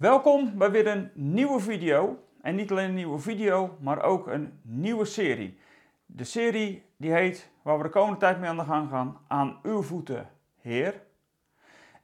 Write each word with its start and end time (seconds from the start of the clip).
Welkom 0.00 0.58
bij 0.58 0.70
weer 0.70 0.86
een 0.86 1.10
nieuwe 1.14 1.60
video. 1.60 2.24
En 2.40 2.54
niet 2.54 2.70
alleen 2.70 2.88
een 2.88 2.94
nieuwe 2.94 3.18
video, 3.18 3.76
maar 3.80 4.02
ook 4.02 4.26
een 4.26 4.60
nieuwe 4.62 5.04
serie. 5.04 5.58
De 6.06 6.24
serie 6.24 6.84
die 6.96 7.12
heet, 7.12 7.50
waar 7.62 7.76
we 7.76 7.82
de 7.82 7.88
komende 7.88 8.18
tijd 8.18 8.40
mee 8.40 8.48
aan 8.48 8.56
de 8.56 8.64
gang 8.64 8.88
gaan, 8.88 9.20
Aan 9.28 9.58
uw 9.62 9.82
voeten, 9.82 10.30
Heer. 10.60 11.02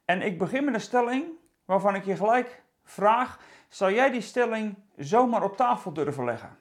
En 0.05 0.23
ik 0.23 0.39
begin 0.39 0.65
met 0.65 0.75
een 0.75 0.81
stelling 0.81 1.25
waarvan 1.65 1.95
ik 1.95 2.05
je 2.05 2.17
gelijk 2.17 2.63
vraag, 2.85 3.41
zou 3.69 3.93
jij 3.95 4.11
die 4.11 4.21
stelling 4.21 4.75
zomaar 4.97 5.43
op 5.43 5.57
tafel 5.57 5.93
durven 5.93 6.25
leggen? 6.25 6.59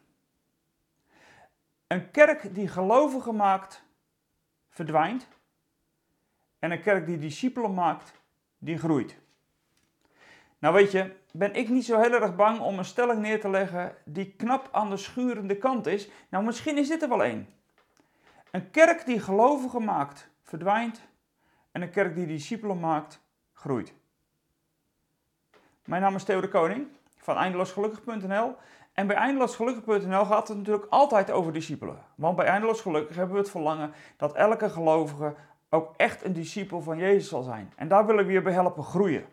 Een 1.88 2.12
kerk 2.12 2.56
die 2.56 2.68
gelovigen 2.68 3.36
maakt, 3.36 3.86
verdwijnt. 4.70 5.28
En 6.60 6.72
een 6.72 6.82
kerk 6.82 7.06
die 7.06 7.18
discipelen 7.18 7.74
maakt, 7.74 8.14
die 8.58 8.78
groeit. 8.78 9.24
Nou 10.60 10.74
weet 10.74 10.92
je, 10.92 11.16
ben 11.32 11.54
ik 11.54 11.70
niet 11.70 11.86
zo 11.86 12.02
heel 12.02 12.14
erg 12.14 12.36
bang 12.36 12.60
om 12.60 12.78
een 12.78 12.86
stelling 12.86 13.22
neer 13.22 13.40
te 13.40 13.50
leggen 13.50 13.96
die 14.06 14.34
knap 14.38 14.70
aan 14.72 14.90
de 14.90 14.98
schurende 14.98 15.58
kant 15.58 15.86
is. 15.86 16.10
Nou, 16.30 16.44
misschien 16.44 16.78
is 16.78 16.88
dit 16.88 17.02
er 17.02 17.10
wel 17.10 17.24
één. 17.24 17.48
Een 18.52 18.72
kerk 18.72 19.06
die 19.06 19.20
gelovigen 19.20 19.84
maakt, 19.84 20.30
verdwijnt. 20.44 21.02
En 21.72 21.82
een 21.82 21.90
kerk 21.90 22.16
die 22.16 22.28
discipelen 22.28 22.80
maakt, 22.80 23.22
groeit. 23.54 23.94
Mijn 25.86 26.02
naam 26.02 26.16
is 26.16 26.24
Theo 26.24 26.42
de 26.42 26.48
Koning 26.48 26.88
van 27.18 27.38
eindeloosgelukkig.nl. 27.38 28.56
En 28.96 29.08
bij 29.08 29.16
eindeloosgelukkig.nl 29.16 30.26
gaat 30.26 30.48
het 30.48 30.58
natuurlijk 30.58 30.88
altijd 30.90 31.32
over 31.32 31.54
discipelen. 31.54 31.98
Want 32.16 32.36
bij 32.36 32.46
Eindeloos 32.46 32.82
Gelukkig 32.82 33.16
hebben 33.16 33.36
we 33.36 33.42
het 33.42 33.50
verlangen 33.50 33.94
dat 34.18 34.34
elke 34.34 34.70
gelovige 34.70 35.36
ook 35.70 35.94
echt 35.98 36.24
een 36.26 36.34
discipel 36.34 36.82
van 36.82 36.98
Jezus 36.98 37.30
zal 37.30 37.42
zijn. 37.42 37.74
En 37.76 37.88
daar 37.88 38.06
willen 38.06 38.26
we 38.26 38.32
je 38.32 38.42
bij 38.42 38.54
helpen 38.54 38.84
groeien. 38.84 39.26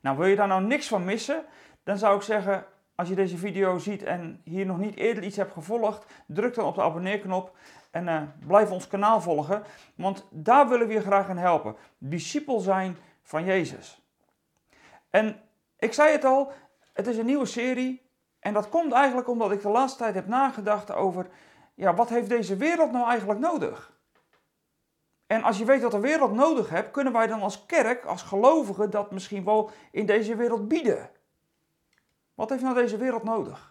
Nou, 0.00 0.16
wil 0.16 0.26
je 0.26 0.36
daar 0.36 0.48
nou 0.48 0.62
niks 0.62 0.88
van 0.88 1.04
missen? 1.04 1.44
Dan 1.82 1.98
zou 1.98 2.16
ik 2.16 2.22
zeggen, 2.22 2.66
als 2.94 3.08
je 3.08 3.14
deze 3.14 3.36
video 3.36 3.78
ziet 3.78 4.02
en 4.02 4.40
hier 4.44 4.66
nog 4.66 4.78
niet 4.78 4.96
eerder 4.96 5.24
iets 5.24 5.36
hebt 5.36 5.52
gevolgd, 5.52 6.06
druk 6.26 6.54
dan 6.54 6.64
op 6.64 6.74
de 6.74 6.82
abonneerknop 6.82 7.56
en 7.90 8.06
uh, 8.06 8.22
blijf 8.46 8.70
ons 8.70 8.86
kanaal 8.86 9.20
volgen. 9.20 9.62
Want 9.94 10.26
daar 10.30 10.68
willen 10.68 10.86
we 10.86 10.92
je 10.92 11.00
graag 11.00 11.28
in 11.28 11.36
helpen. 11.36 11.76
Discipel 11.98 12.60
zijn 12.60 12.96
van 13.22 13.44
Jezus. 13.44 14.02
En 15.10 15.40
ik 15.78 15.92
zei 15.92 16.12
het 16.12 16.24
al, 16.24 16.52
het 16.92 17.06
is 17.06 17.16
een 17.16 17.26
nieuwe 17.26 17.46
serie. 17.46 18.08
En 18.38 18.52
dat 18.52 18.68
komt 18.68 18.92
eigenlijk 18.92 19.28
omdat 19.28 19.52
ik 19.52 19.62
de 19.62 19.68
laatste 19.68 19.98
tijd 19.98 20.14
heb 20.14 20.26
nagedacht 20.26 20.92
over, 20.92 21.26
ja, 21.74 21.94
wat 21.94 22.08
heeft 22.08 22.28
deze 22.28 22.56
wereld 22.56 22.92
nou 22.92 23.08
eigenlijk 23.08 23.40
nodig? 23.40 23.98
En 25.30 25.42
als 25.42 25.58
je 25.58 25.64
weet 25.64 25.82
wat 25.82 25.90
de 25.90 26.00
wereld 26.00 26.32
nodig 26.32 26.68
heeft, 26.68 26.90
kunnen 26.90 27.12
wij 27.12 27.26
dan 27.26 27.42
als 27.42 27.66
kerk, 27.66 28.04
als 28.04 28.22
gelovigen, 28.22 28.90
dat 28.90 29.10
misschien 29.10 29.44
wel 29.44 29.70
in 29.90 30.06
deze 30.06 30.36
wereld 30.36 30.68
bieden. 30.68 31.10
Wat 32.34 32.50
heeft 32.50 32.62
nou 32.62 32.74
deze 32.74 32.96
wereld 32.96 33.22
nodig? 33.22 33.70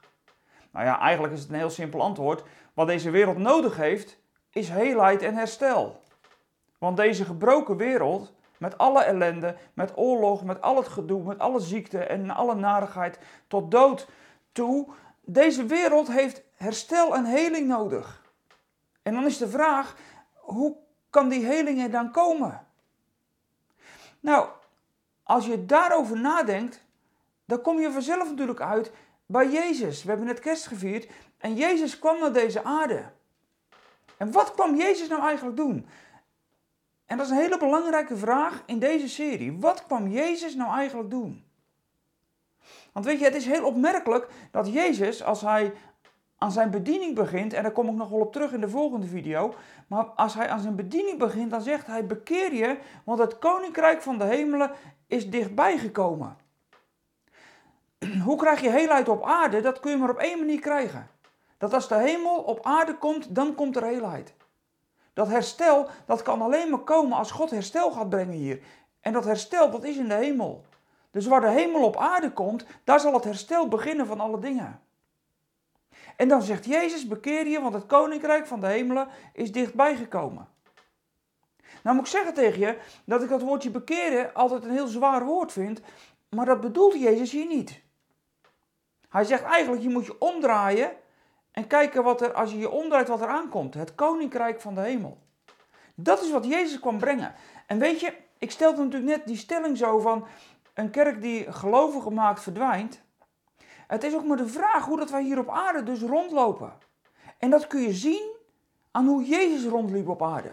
Nou 0.71 0.85
ja, 0.85 0.99
eigenlijk 0.99 1.33
is 1.33 1.39
het 1.39 1.49
een 1.49 1.55
heel 1.55 1.69
simpel 1.69 2.01
antwoord. 2.01 2.43
Wat 2.73 2.87
deze 2.87 3.09
wereld 3.09 3.37
nodig 3.37 3.75
heeft, 3.75 4.19
is 4.49 4.69
heelheid 4.69 5.21
en 5.21 5.35
herstel. 5.35 6.01
Want 6.77 6.97
deze 6.97 7.25
gebroken 7.25 7.77
wereld, 7.77 8.33
met 8.57 8.77
alle 8.77 9.03
ellende, 9.03 9.55
met 9.73 9.91
oorlog, 9.95 10.43
met 10.43 10.61
al 10.61 10.75
het 10.75 10.87
gedoe, 10.87 11.23
met 11.23 11.39
alle 11.39 11.59
ziekte 11.59 12.03
en 12.03 12.29
alle 12.29 12.55
narigheid 12.55 13.19
tot 13.47 13.71
dood 13.71 14.07
toe, 14.51 14.87
deze 15.21 15.65
wereld 15.65 16.11
heeft 16.11 16.43
herstel 16.55 17.15
en 17.15 17.25
heling 17.25 17.67
nodig. 17.67 18.23
En 19.01 19.13
dan 19.13 19.25
is 19.25 19.37
de 19.37 19.49
vraag, 19.49 19.95
hoe 20.33 20.87
kan 21.09 21.29
die 21.29 21.45
heling 21.45 21.81
er 21.81 21.91
dan 21.91 22.11
komen? 22.11 22.67
Nou, 24.19 24.49
als 25.23 25.45
je 25.45 25.65
daarover 25.65 26.19
nadenkt, 26.19 26.85
dan 27.45 27.61
kom 27.61 27.79
je 27.79 27.91
vanzelf 27.91 28.29
natuurlijk 28.29 28.61
uit 28.61 28.91
bij 29.25 29.49
Jezus. 29.49 30.03
We 30.03 30.09
hebben 30.09 30.27
net 30.27 30.39
kerst 30.39 30.67
gevierd 30.67 31.11
en 31.37 31.55
Jezus 31.55 31.99
kwam 31.99 32.19
naar 32.19 32.33
deze 32.33 32.63
aarde. 32.63 33.11
En 34.17 34.31
wat 34.31 34.51
kwam 34.51 34.75
Jezus 34.75 35.07
nou 35.07 35.21
eigenlijk 35.21 35.57
doen? 35.57 35.87
En 37.05 37.17
dat 37.17 37.25
is 37.25 37.31
een 37.31 37.37
hele 37.37 37.57
belangrijke 37.57 38.17
vraag 38.17 38.63
in 38.65 38.79
deze 38.79 39.07
serie. 39.07 39.57
Wat 39.59 39.85
kwam 39.85 40.07
Jezus 40.07 40.55
nou 40.55 40.73
eigenlijk 40.73 41.09
doen? 41.09 41.43
Want 42.91 43.05
weet 43.05 43.19
je, 43.19 43.25
het 43.25 43.35
is 43.35 43.45
heel 43.45 43.65
opmerkelijk 43.65 44.27
dat 44.51 44.73
Jezus, 44.73 45.23
als 45.23 45.41
hij 45.41 45.73
aan 46.39 46.51
zijn 46.51 46.69
bediening 46.69 47.15
begint, 47.15 47.53
en 47.53 47.63
daar 47.63 47.71
kom 47.71 47.87
ik 47.87 47.93
nog 47.93 48.09
wel 48.09 48.19
op 48.19 48.31
terug 48.31 48.51
in 48.51 48.61
de 48.61 48.69
volgende 48.69 49.07
video, 49.07 49.53
maar 49.87 50.03
als 50.05 50.33
hij 50.33 50.49
aan 50.49 50.59
zijn 50.59 50.75
bediening 50.75 51.19
begint, 51.19 51.51
dan 51.51 51.61
zegt 51.61 51.87
hij: 51.87 52.05
Bekeer 52.05 52.53
je, 52.53 52.77
want 53.03 53.19
het 53.19 53.39
koninkrijk 53.39 54.01
van 54.01 54.17
de 54.17 54.23
hemelen 54.23 54.71
is 55.07 55.29
dichtbij 55.29 55.77
gekomen. 55.77 56.37
Hoe 58.25 58.37
krijg 58.37 58.61
je 58.61 58.69
heelheid 58.69 59.09
op 59.09 59.23
aarde? 59.23 59.61
Dat 59.61 59.79
kun 59.79 59.91
je 59.91 59.97
maar 59.97 60.09
op 60.09 60.17
één 60.17 60.39
manier 60.39 60.59
krijgen. 60.59 61.07
Dat 61.57 61.73
als 61.73 61.87
de 61.87 61.95
hemel 61.95 62.35
op 62.35 62.65
aarde 62.65 62.97
komt, 62.97 63.35
dan 63.35 63.55
komt 63.55 63.75
er 63.75 63.83
heelheid. 63.83 64.33
Dat 65.13 65.27
herstel, 65.27 65.87
dat 66.05 66.21
kan 66.21 66.41
alleen 66.41 66.69
maar 66.69 66.79
komen 66.79 67.17
als 67.17 67.31
God 67.31 67.49
herstel 67.49 67.91
gaat 67.91 68.09
brengen 68.09 68.33
hier. 68.33 68.59
En 69.01 69.13
dat 69.13 69.25
herstel, 69.25 69.71
dat 69.71 69.83
is 69.83 69.97
in 69.97 70.07
de 70.07 70.13
hemel. 70.13 70.65
Dus 71.11 71.25
waar 71.25 71.41
de 71.41 71.49
hemel 71.49 71.83
op 71.83 71.97
aarde 71.97 72.31
komt, 72.31 72.65
daar 72.83 72.99
zal 72.99 73.13
het 73.13 73.23
herstel 73.23 73.67
beginnen 73.67 74.07
van 74.07 74.19
alle 74.19 74.39
dingen. 74.39 74.79
En 76.19 76.27
dan 76.27 76.41
zegt 76.41 76.65
Jezus, 76.65 77.07
bekeer 77.07 77.47
je, 77.47 77.61
want 77.61 77.73
het 77.73 77.85
koninkrijk 77.85 78.47
van 78.47 78.59
de 78.59 78.67
hemelen 78.67 79.07
is 79.33 79.51
dichtbij 79.51 79.95
gekomen. 79.95 80.47
Nou 81.83 81.95
moet 81.95 82.05
ik 82.05 82.11
zeggen 82.11 82.33
tegen 82.33 82.59
je 82.59 82.77
dat 83.05 83.23
ik 83.23 83.29
dat 83.29 83.41
woordje 83.41 83.69
bekeren 83.69 84.33
altijd 84.33 84.63
een 84.63 84.71
heel 84.71 84.87
zwaar 84.87 85.25
woord 85.25 85.51
vind, 85.51 85.81
maar 86.29 86.45
dat 86.45 86.61
bedoelt 86.61 86.99
Jezus 86.99 87.31
hier 87.31 87.47
niet. 87.47 87.81
Hij 89.09 89.23
zegt 89.23 89.43
eigenlijk, 89.43 89.81
je 89.81 89.89
moet 89.89 90.05
je 90.05 90.19
omdraaien 90.19 90.91
en 91.51 91.67
kijken 91.67 92.03
wat 92.03 92.21
er, 92.21 92.33
als 92.33 92.51
je 92.51 92.57
je 92.57 92.69
omdraait, 92.69 93.07
wat 93.07 93.21
er 93.21 93.27
aankomt. 93.27 93.73
Het 93.73 93.95
koninkrijk 93.95 94.61
van 94.61 94.75
de 94.75 94.81
hemel. 94.81 95.17
Dat 95.95 96.21
is 96.21 96.31
wat 96.31 96.45
Jezus 96.45 96.79
kwam 96.79 96.97
brengen. 96.97 97.35
En 97.67 97.79
weet 97.79 97.99
je, 97.99 98.13
ik 98.37 98.51
stelde 98.51 98.83
natuurlijk 98.83 99.17
net 99.17 99.27
die 99.27 99.37
stelling 99.37 99.77
zo 99.77 99.99
van 99.99 100.27
een 100.73 100.89
kerk 100.89 101.21
die 101.21 101.51
gelovigen 101.51 102.13
maakt 102.13 102.43
verdwijnt. 102.43 103.01
Het 103.89 104.03
is 104.03 104.15
ook 104.15 104.23
maar 104.23 104.37
de 104.37 104.47
vraag 104.47 104.85
hoe 104.85 104.97
dat 104.97 105.09
wij 105.09 105.23
hier 105.23 105.39
op 105.39 105.49
aarde 105.49 105.83
dus 105.83 106.01
rondlopen. 106.01 106.77
En 107.37 107.49
dat 107.49 107.67
kun 107.67 107.81
je 107.81 107.93
zien 107.93 108.35
aan 108.91 109.07
hoe 109.07 109.23
Jezus 109.23 109.65
rondliep 109.65 110.07
op 110.07 110.23
aarde. 110.23 110.51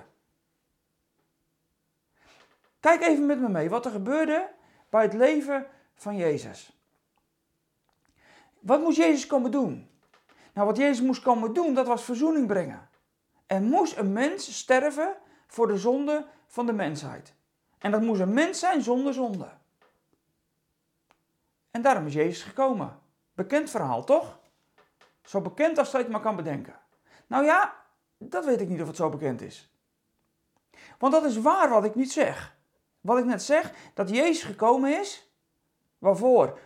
Kijk 2.81 3.03
even 3.03 3.27
met 3.27 3.41
me 3.41 3.49
mee 3.49 3.71
wat 3.71 3.85
er 3.85 3.91
gebeurde 3.91 4.51
bij 4.91 5.03
het 5.03 5.13
leven 5.13 5.67
van 5.95 6.17
Jezus. 6.17 6.81
Wat 8.61 8.81
moest 8.81 8.97
Jezus 8.97 9.27
komen 9.27 9.51
doen? 9.51 9.91
Nou, 10.53 10.67
wat 10.67 10.77
Jezus 10.77 11.05
moest 11.05 11.23
komen 11.23 11.53
doen, 11.53 11.75
dat 11.75 11.87
was 11.87 12.05
verzoening 12.05 12.47
brengen. 12.47 12.89
Er 13.47 13.63
moest 13.63 13.97
een 13.97 14.13
mens 14.13 14.59
sterven 14.59 15.17
voor 15.47 15.67
de 15.67 15.79
zonde 15.79 16.27
van 16.47 16.67
de 16.67 16.73
mensheid. 16.73 17.35
En 17.79 17.91
dat 17.91 18.03
moest 18.03 18.21
een 18.21 18.35
mens 18.35 18.59
zijn 18.59 18.83
zonder 18.83 19.15
zonde. 19.15 19.49
En 21.71 21.83
daarom 21.83 22.07
is 22.07 22.15
Jezus 22.15 22.43
gekomen. 22.43 23.05
Bekend 23.37 23.71
verhaal, 23.71 24.05
toch? 24.05 24.39
Zo 25.23 25.41
bekend 25.41 25.79
als 25.79 25.91
je 25.91 26.07
maar 26.09 26.21
kan 26.21 26.37
bedenken. 26.37 26.79
Nou 27.27 27.45
ja, 27.45 27.75
dat 28.19 28.45
weet 28.45 28.61
ik 28.61 28.69
niet 28.69 28.81
of 28.81 28.87
het 28.87 28.97
zo 28.97 29.09
bekend 29.09 29.41
is. 29.41 29.71
Want 30.99 31.13
dat 31.13 31.25
is 31.25 31.39
waar 31.39 31.69
wat 31.69 31.85
ik 31.85 31.95
niet 31.95 32.13
zeg. 32.13 32.57
Wat 33.01 33.19
ik 33.19 33.25
net 33.25 33.43
zeg, 33.43 33.73
dat 33.95 34.11
Jezus 34.11 34.43
gekomen 34.43 35.01
is. 35.01 35.31
Waarvoor? 35.99 36.59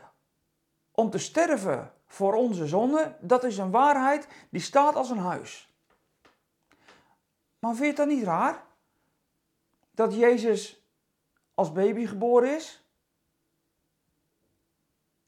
Om 0.90 1.10
te 1.10 1.18
sterven 1.18 1.92
voor 2.06 2.34
onze 2.34 2.66
zonde, 2.66 3.16
dat 3.20 3.44
is 3.44 3.58
een 3.58 3.70
waarheid 3.70 4.28
die 4.50 4.60
staat 4.60 4.94
als 4.94 5.10
een 5.10 5.18
huis. 5.18 5.74
Maar 7.58 7.74
vind 7.74 7.78
je 7.78 7.86
het 7.86 7.96
dan 7.96 8.08
niet 8.08 8.24
raar? 8.24 8.64
Dat 9.90 10.14
Jezus 10.14 10.84
als 11.54 11.72
baby 11.72 12.06
geboren 12.06 12.56
is? 12.56 12.79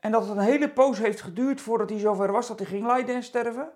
En 0.03 0.11
dat 0.11 0.29
het 0.29 0.37
een 0.37 0.43
hele 0.43 0.71
poos 0.71 0.99
heeft 0.99 1.21
geduurd 1.21 1.61
voordat 1.61 1.91
hij 1.91 1.99
zover 1.99 2.33
was 2.33 2.49
dat 2.49 2.59
hij 2.59 2.69
ging 2.69 2.87
lijden 2.87 3.15
en 3.15 3.23
sterven? 3.23 3.73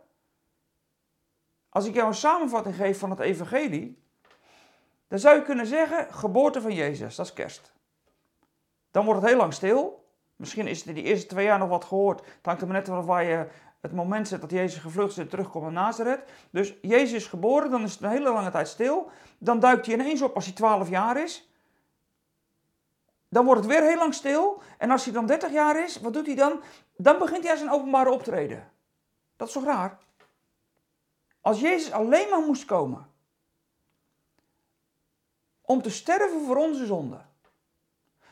Als 1.69 1.87
ik 1.87 1.95
jou 1.95 2.09
een 2.09 2.15
samenvatting 2.15 2.75
geef 2.75 2.99
van 2.99 3.11
het 3.11 3.19
evangelie, 3.19 4.03
dan 5.09 5.19
zou 5.19 5.37
je 5.37 5.43
kunnen 5.43 5.67
zeggen, 5.67 6.15
geboorte 6.15 6.61
van 6.61 6.75
Jezus, 6.75 7.17
dat 7.17 7.27
is 7.27 7.33
kerst. 7.33 7.73
Dan 8.91 9.05
wordt 9.05 9.21
het 9.21 9.31
heel 9.31 9.39
lang 9.39 9.53
stil. 9.53 10.05
Misschien 10.37 10.67
is 10.67 10.79
het 10.79 10.89
in 10.89 10.95
die 10.95 11.05
eerste 11.05 11.27
twee 11.27 11.45
jaar 11.45 11.59
nog 11.59 11.69
wat 11.69 11.85
gehoord. 11.85 12.19
Het 12.21 12.47
hangt 12.47 12.61
er 12.61 12.67
maar 12.67 12.77
net 12.77 12.89
vanaf 12.89 13.05
waar 13.05 13.25
je 13.25 13.47
het 13.81 13.93
moment 13.93 14.29
zet 14.29 14.41
dat 14.41 14.51
Jezus 14.51 14.81
gevlucht 14.81 15.11
is 15.11 15.19
en 15.19 15.29
terugkomt 15.29 15.65
naar 15.65 15.73
Nazareth. 15.73 16.31
Dus 16.51 16.75
Jezus 16.83 17.13
is 17.13 17.27
geboren, 17.27 17.71
dan 17.71 17.83
is 17.83 17.93
het 17.93 18.03
een 18.03 18.11
hele 18.11 18.33
lange 18.33 18.51
tijd 18.51 18.69
stil. 18.69 19.11
Dan 19.39 19.61
duikt 19.61 19.87
hij 19.87 19.95
ineens 19.95 20.23
op 20.23 20.35
als 20.35 20.45
hij 20.45 20.55
12 20.55 20.89
jaar 20.89 21.23
is. 21.23 21.51
Dan 23.37 23.45
wordt 23.45 23.61
het 23.61 23.71
weer 23.71 23.83
heel 23.83 23.99
lang 23.99 24.15
stil. 24.15 24.63
En 24.79 24.91
als 24.91 25.05
hij 25.05 25.13
dan 25.13 25.27
30 25.27 25.53
jaar 25.53 25.83
is, 25.83 26.01
wat 26.01 26.13
doet 26.13 26.27
hij 26.27 26.35
dan? 26.35 26.61
Dan 26.97 27.19
begint 27.19 27.45
hij 27.45 27.57
zijn 27.57 27.71
openbare 27.71 28.11
optreden. 28.11 28.71
Dat 29.37 29.49
is 29.49 29.55
toch 29.55 29.65
raar? 29.65 29.99
Als 31.41 31.61
Jezus 31.61 31.93
alleen 31.93 32.29
maar 32.29 32.41
moest 32.41 32.65
komen 32.65 33.11
om 35.63 35.83
te 35.83 35.91
sterven 35.91 36.45
voor 36.47 36.57
onze 36.57 36.87
zonde. 36.87 37.21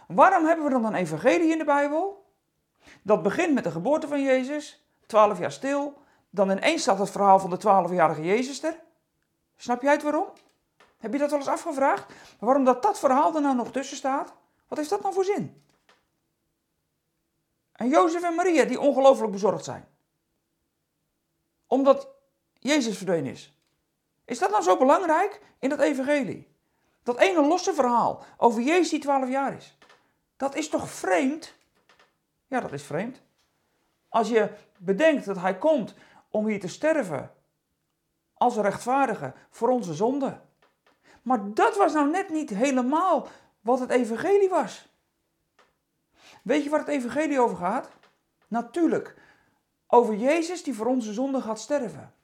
Waarom 0.07 0.45
hebben 0.45 0.65
we 0.65 0.71
dan 0.71 0.85
een 0.85 0.95
evangelie 0.95 1.51
in 1.51 1.59
de 1.59 1.65
Bijbel? 1.65 2.27
Dat 3.03 3.23
begint 3.23 3.55
met 3.55 3.65
de 3.65 3.71
geboorte 3.71 4.09
van 4.09 4.23
Jezus, 4.23 4.87
12 5.07 5.39
jaar 5.39 5.53
stil. 5.53 6.03
Dan 6.31 6.51
ineens 6.51 6.83
staat 6.83 6.99
het 6.99 7.11
verhaal 7.11 7.39
van 7.39 7.51
de 7.51 7.59
12-jarige 7.59 8.23
Jezus 8.23 8.63
er. 8.63 8.81
Snap 9.57 9.83
jij 9.83 9.93
het 9.93 10.03
waarom? 10.03 10.27
Heb 10.99 11.13
je 11.13 11.19
dat 11.19 11.31
wel 11.31 11.39
eens 11.39 11.49
afgevraagd? 11.49 12.13
Waarom 12.39 12.65
dat 12.65 12.83
dat 12.83 12.99
verhaal 12.99 13.35
er 13.35 13.41
nou 13.41 13.55
nog 13.55 13.71
tussen 13.71 13.97
staat? 13.97 14.43
Wat 14.69 14.79
heeft 14.79 14.91
dat 14.91 15.03
nou 15.03 15.15
voor 15.15 15.25
zin? 15.25 15.63
En 17.73 17.89
Jozef 17.89 18.23
en 18.23 18.35
Maria 18.35 18.65
die 18.65 18.81
ongelooflijk 18.81 19.33
bezorgd 19.33 19.65
zijn. 19.65 19.89
Omdat 21.67 22.09
Jezus 22.59 22.97
verdwenen 22.97 23.33
is. 23.33 23.59
Is 24.25 24.39
dat 24.39 24.51
nou 24.51 24.63
zo 24.63 24.77
belangrijk 24.77 25.41
in 25.59 25.69
dat 25.69 25.81
evangelie? 25.81 26.49
Dat 27.03 27.19
ene 27.19 27.47
losse 27.47 27.75
verhaal 27.75 28.25
over 28.37 28.63
Jezus 28.63 28.91
die 28.91 29.01
12 29.01 29.29
jaar 29.29 29.57
is. 29.57 29.77
Dat 30.37 30.55
is 30.55 30.69
toch 30.69 30.91
vreemd? 30.91 31.55
Ja, 32.47 32.61
dat 32.61 32.73
is 32.73 32.83
vreemd. 32.83 33.21
Als 34.09 34.29
je 34.29 34.51
bedenkt 34.77 35.25
dat 35.25 35.37
hij 35.37 35.59
komt 35.59 35.95
om 36.31 36.47
hier 36.47 36.61
te 36.61 36.69
sterven 36.69 37.35
als 38.35 38.57
rechtvaardige 38.57 39.33
voor 39.51 39.69
onze 39.69 39.95
zonde. 39.95 40.41
Maar 41.23 41.55
dat 41.55 41.77
was 41.77 41.93
nou 41.93 42.11
net 42.11 42.29
niet 42.29 42.51
helemaal 42.51 43.29
wat 43.65 43.81
het 43.81 43.91
evangelie 43.91 44.49
was. 44.49 44.89
Weet 46.43 46.65
je 46.65 46.71
waar 46.71 46.79
het 46.79 46.89
evangelie 46.89 47.41
over 47.41 47.57
gaat? 47.57 47.89
Natuurlijk, 48.49 49.15
over 49.87 50.15
Jezus 50.15 50.63
die 50.63 50.75
voor 50.75 50.87
onze 50.87 51.13
zonde 51.13 51.41
gaat 51.41 51.61
sterven. 51.61 52.15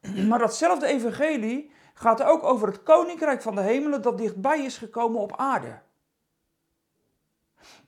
Maar 0.28 0.38
datzelfde 0.38 0.86
evangelie 0.86 1.70
gaat 1.94 2.22
ook 2.22 2.42
over 2.42 2.68
het 2.68 2.82
koninkrijk 2.82 3.42
van 3.42 3.54
de 3.54 3.60
hemelen 3.60 4.02
dat 4.02 4.18
dichtbij 4.18 4.64
is 4.64 4.78
gekomen 4.78 5.20
op 5.20 5.36
aarde. 5.36 5.80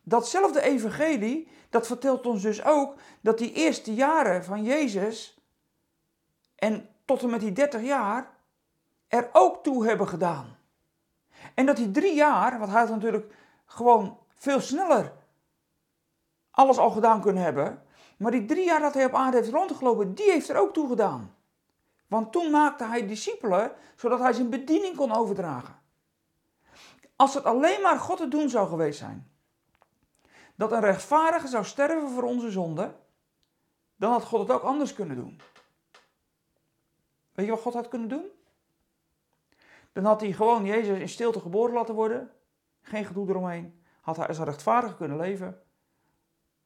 Datzelfde 0.03 0.61
evangelie, 0.61 1.49
dat 1.70 1.87
vertelt 1.87 2.27
ons 2.27 2.43
dus 2.43 2.65
ook 2.65 2.99
dat 3.20 3.38
die 3.38 3.53
eerste 3.53 3.94
jaren 3.94 4.44
van 4.44 4.62
Jezus 4.62 5.38
en 6.55 6.88
tot 7.05 7.23
en 7.23 7.31
met 7.31 7.41
die 7.41 7.53
30 7.53 7.82
jaar 7.82 8.37
er 9.09 9.29
ook 9.32 9.62
toe 9.62 9.87
hebben 9.87 10.09
gedaan. 10.09 10.59
En 11.55 11.67
dat 11.67 11.77
die 11.77 11.91
drie 11.91 12.15
jaar, 12.15 12.59
wat 12.59 12.69
hij 12.69 12.81
had 12.81 12.89
natuurlijk 12.89 13.35
gewoon 13.67 14.19
veel 14.35 14.61
sneller 14.61 15.12
alles 16.51 16.79
al 16.79 16.91
gedaan 16.91 17.21
kunnen 17.21 17.43
hebben, 17.43 17.83
maar 18.17 18.31
die 18.31 18.45
drie 18.45 18.65
jaar 18.65 18.81
dat 18.81 18.95
hij 18.95 19.05
op 19.05 19.15
aarde 19.15 19.37
heeft 19.37 19.51
rondgelopen, 19.51 20.15
die 20.15 20.31
heeft 20.31 20.49
er 20.49 20.56
ook 20.56 20.73
toe 20.73 20.89
gedaan. 20.89 21.35
Want 22.06 22.33
toen 22.33 22.51
maakte 22.51 22.85
hij 22.85 23.06
discipelen, 23.06 23.73
zodat 23.97 24.19
hij 24.19 24.33
zijn 24.33 24.51
bediening 24.51 24.97
kon 24.97 25.12
overdragen. 25.12 25.79
Als 27.17 27.35
het 27.35 27.45
alleen 27.45 27.83
maar 27.83 27.99
God 27.99 28.17
te 28.17 28.29
doen 28.29 28.49
zou 28.49 28.69
geweest 28.69 28.99
zijn, 28.99 29.31
dat 30.55 30.73
een 30.73 30.81
rechtvaardige 30.81 31.49
zou 31.49 31.65
sterven 31.65 32.09
voor 32.09 32.23
onze 32.23 32.51
zonde, 32.51 32.95
dan 33.97 34.11
had 34.11 34.25
God 34.25 34.41
het 34.41 34.51
ook 34.51 34.62
anders 34.62 34.95
kunnen 34.95 35.17
doen. 35.17 35.41
Weet 37.33 37.47
je 37.47 37.53
wat 37.53 37.61
God 37.61 37.75
had 37.75 37.89
kunnen 37.89 38.09
doen? 38.09 38.25
Dan 39.94 40.05
had 40.05 40.20
hij 40.20 40.32
gewoon 40.32 40.64
Jezus 40.64 40.99
in 40.99 41.08
stilte 41.08 41.41
geboren 41.41 41.75
laten 41.75 41.94
worden. 41.94 42.31
Geen 42.82 43.05
gedoe 43.05 43.29
eromheen. 43.29 43.82
Had 44.00 44.17
hij 44.17 44.26
als 44.26 44.38
een 44.38 44.44
rechtvaardige 44.44 44.96
kunnen 44.96 45.17
leven. 45.17 45.61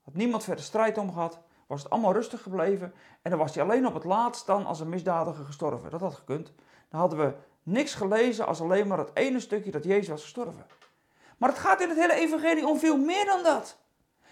Had 0.02 0.14
niemand 0.14 0.44
verder 0.44 0.64
strijd 0.64 0.98
om 0.98 1.12
gehad. 1.12 1.40
Was 1.66 1.82
het 1.82 1.92
allemaal 1.92 2.12
rustig 2.12 2.42
gebleven. 2.42 2.94
En 3.22 3.30
dan 3.30 3.38
was 3.38 3.54
hij 3.54 3.64
alleen 3.64 3.86
op 3.86 3.94
het 3.94 4.04
laatst 4.04 4.46
dan 4.46 4.66
als 4.66 4.80
een 4.80 4.88
misdadiger 4.88 5.44
gestorven. 5.44 5.90
Dat 5.90 6.00
had 6.00 6.14
gekund. 6.14 6.52
Dan 6.88 7.00
hadden 7.00 7.19
we 7.19 7.34
niks 7.62 7.94
gelezen 7.94 8.46
als 8.46 8.60
alleen 8.60 8.86
maar 8.86 8.98
het 8.98 9.10
ene 9.14 9.40
stukje 9.40 9.70
dat 9.70 9.84
Jezus 9.84 10.08
was 10.08 10.22
gestorven. 10.22 10.66
Maar 11.38 11.48
het 11.48 11.58
gaat 11.58 11.80
in 11.80 11.88
het 11.88 11.98
hele 11.98 12.14
evangelie 12.14 12.66
om 12.66 12.78
veel 12.78 12.96
meer 12.96 13.25
dan 13.25 13.42
dat. 13.42 13.78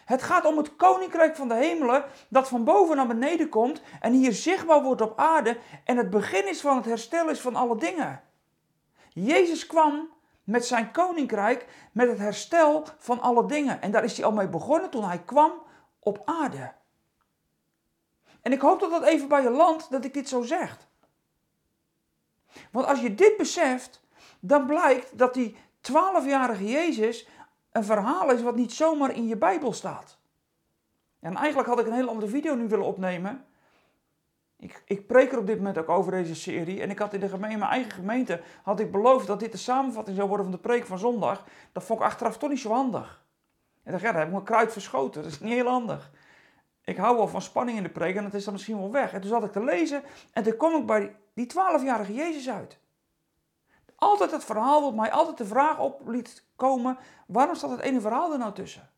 Het 0.05 0.23
gaat 0.23 0.45
om 0.45 0.57
het 0.57 0.77
koninkrijk 0.77 1.37
van 1.37 1.49
de 1.49 1.55
hemelen 1.55 2.05
dat 2.29 2.49
van 2.49 2.65
boven 2.65 2.97
naar 2.97 3.07
beneden 3.07 3.49
komt 3.49 3.83
en 4.01 4.13
hier 4.13 4.33
zichtbaar 4.33 4.83
wordt 4.83 5.01
op 5.01 5.19
aarde 5.19 5.59
en 5.85 5.97
het 5.97 6.11
begin 6.11 6.49
is 6.49 6.61
van 6.61 6.77
het 6.77 6.85
herstel 6.85 7.29
is 7.29 7.41
van 7.41 7.57
alle 7.57 7.77
dingen. 7.77 8.26
Jezus 9.25 9.67
kwam 9.67 10.09
met 10.45 10.67
zijn 10.67 10.93
koninkrijk, 10.93 11.67
met 11.93 12.09
het 12.09 12.19
herstel 12.19 12.85
van 12.99 13.21
alle 13.21 13.47
dingen. 13.47 13.81
En 13.83 13.91
daar 13.91 14.05
is 14.05 14.17
hij 14.17 14.27
al 14.27 14.33
mee 14.33 14.49
begonnen 14.49 14.91
toen 14.91 15.05
hij 15.05 15.19
kwam 15.19 15.53
op 15.99 16.23
aarde. 16.25 16.73
En 18.43 18.53
ik 18.53 18.61
hoop 18.61 18.81
dat 18.81 18.91
dat 18.91 19.03
even 19.03 19.29
bij 19.29 19.43
je 19.43 19.51
landt 19.51 19.91
dat 19.91 20.05
ik 20.05 20.15
dit 20.15 20.29
zo 20.29 20.43
zeg. 20.43 20.79
Want 22.71 22.87
als 22.87 23.01
je 23.01 23.15
dit 23.15 23.37
beseft, 23.37 24.03
dan 24.41 24.67
blijkt 24.67 25.19
dat 25.19 25.35
die 25.35 25.57
12-jarige 25.93 26.69
Jezus 26.69 27.29
een 27.73 27.85
verhaal 27.85 28.31
is 28.31 28.43
wat 28.43 28.57
niet 28.57 28.73
zomaar 28.73 29.15
in 29.15 29.27
je 29.27 29.37
Bijbel 29.37 29.73
staat. 29.73 30.19
En 31.21 31.37
eigenlijk 31.37 31.69
had 31.69 31.79
ik 31.79 31.87
een 31.87 31.93
hele 31.93 32.11
andere 32.11 32.29
video 32.29 32.55
nu 32.55 32.69
willen 32.69 32.87
opnemen. 32.87 33.45
Ik, 34.59 34.83
ik 34.85 35.07
preek 35.07 35.33
er 35.33 35.39
op 35.39 35.47
dit 35.47 35.57
moment 35.57 35.79
ook 35.79 35.89
over 35.89 36.13
deze 36.13 36.35
serie. 36.35 36.83
En 36.83 36.91
ik 36.91 36.99
had 36.99 37.15
in, 37.15 37.21
de 37.21 37.29
gemeente, 37.29 37.53
in 37.53 37.59
mijn 37.59 37.71
eigen 37.71 37.93
gemeente 37.93 38.41
had 38.63 38.81
ik 38.81 38.91
beloofd 38.91 39.27
dat 39.27 39.41
dit 39.41 39.53
de 39.53 39.59
samenvatting 39.59 40.17
zou 40.17 40.29
worden 40.29 40.47
van 40.47 40.55
de 40.55 40.61
preek 40.61 40.87
van 40.87 40.99
zondag. 40.99 41.45
Dat 41.73 41.85
vond 41.85 42.01
ik 42.01 42.07
achteraf 42.07 42.39
toch 42.39 42.51
niet 42.51 42.61
zo 42.61 42.73
handig. 42.73 43.25
En 43.83 43.93
dacht, 43.93 44.05
ja, 44.05 44.11
daar 44.11 44.19
heb 44.19 44.27
ik 44.27 44.35
mijn 44.35 44.45
kruid 44.45 44.73
verschoten. 44.73 45.23
Dat 45.23 45.33
is 45.33 45.41
niet 45.41 45.53
heel 45.53 45.69
handig. 45.69 46.11
Ik 46.85 46.97
hou 46.97 47.17
wel 47.17 47.29
van 47.29 47.43
spanning 47.43 47.77
in 47.77 47.83
de 47.83 47.89
preek 47.89 48.17
en 48.17 48.25
dat 48.25 48.35
is 48.35 48.45
dan 48.45 48.53
misschien 48.53 48.79
wel 48.79 48.91
weg. 48.91 49.13
En 49.13 49.21
toen 49.21 49.31
zat 49.31 49.45
ik 49.45 49.53
te 49.53 49.65
lezen 49.65 50.03
en 50.33 50.43
toen 50.43 50.57
kom 50.57 50.75
ik 50.75 50.87
bij 50.87 51.17
die 51.35 51.53
12-jarige 51.53 52.15
Jezus 52.15 52.51
uit 52.51 52.79
altijd 53.97 54.31
het 54.31 54.45
verhaal 54.45 54.83
wat 54.83 54.95
mij 54.95 55.13
altijd 55.13 55.39
de 55.39 55.47
vraag 55.47 55.79
op 55.79 56.09
liet 56.09 56.45
komen: 56.57 56.99
waarom 57.27 57.55
staat 57.55 57.71
het 57.71 57.81
ene 57.81 58.01
verhaal 58.01 58.33
er 58.33 58.39
nou 58.39 58.53
tussen? 58.53 58.91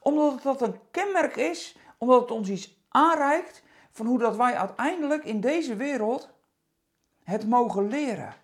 Omdat 0.00 0.32
het 0.32 0.42
dat 0.42 0.62
een 0.62 0.80
kenmerk 0.90 1.36
is, 1.36 1.76
omdat 1.98 2.20
het 2.20 2.30
ons 2.30 2.48
iets 2.48 2.84
aanreikt 2.88 3.62
van 3.96 4.06
hoe 4.06 4.18
dat 4.18 4.36
wij 4.36 4.56
uiteindelijk 4.56 5.24
in 5.24 5.40
deze 5.40 5.76
wereld 5.76 6.30
het 7.24 7.48
mogen 7.48 7.88
leren. 7.88 8.34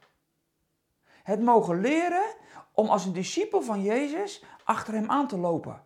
Het 1.22 1.40
mogen 1.40 1.80
leren 1.80 2.34
om 2.72 2.88
als 2.88 3.04
een 3.04 3.12
discipel 3.12 3.62
van 3.62 3.82
Jezus 3.82 4.44
achter 4.64 4.94
hem 4.94 5.10
aan 5.10 5.26
te 5.26 5.38
lopen. 5.38 5.82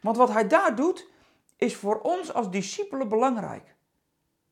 Want 0.00 0.16
wat 0.16 0.32
hij 0.32 0.48
daar 0.48 0.76
doet, 0.76 1.08
is 1.56 1.76
voor 1.76 2.00
ons 2.00 2.32
als 2.32 2.50
discipelen 2.50 3.08
belangrijk. 3.08 3.74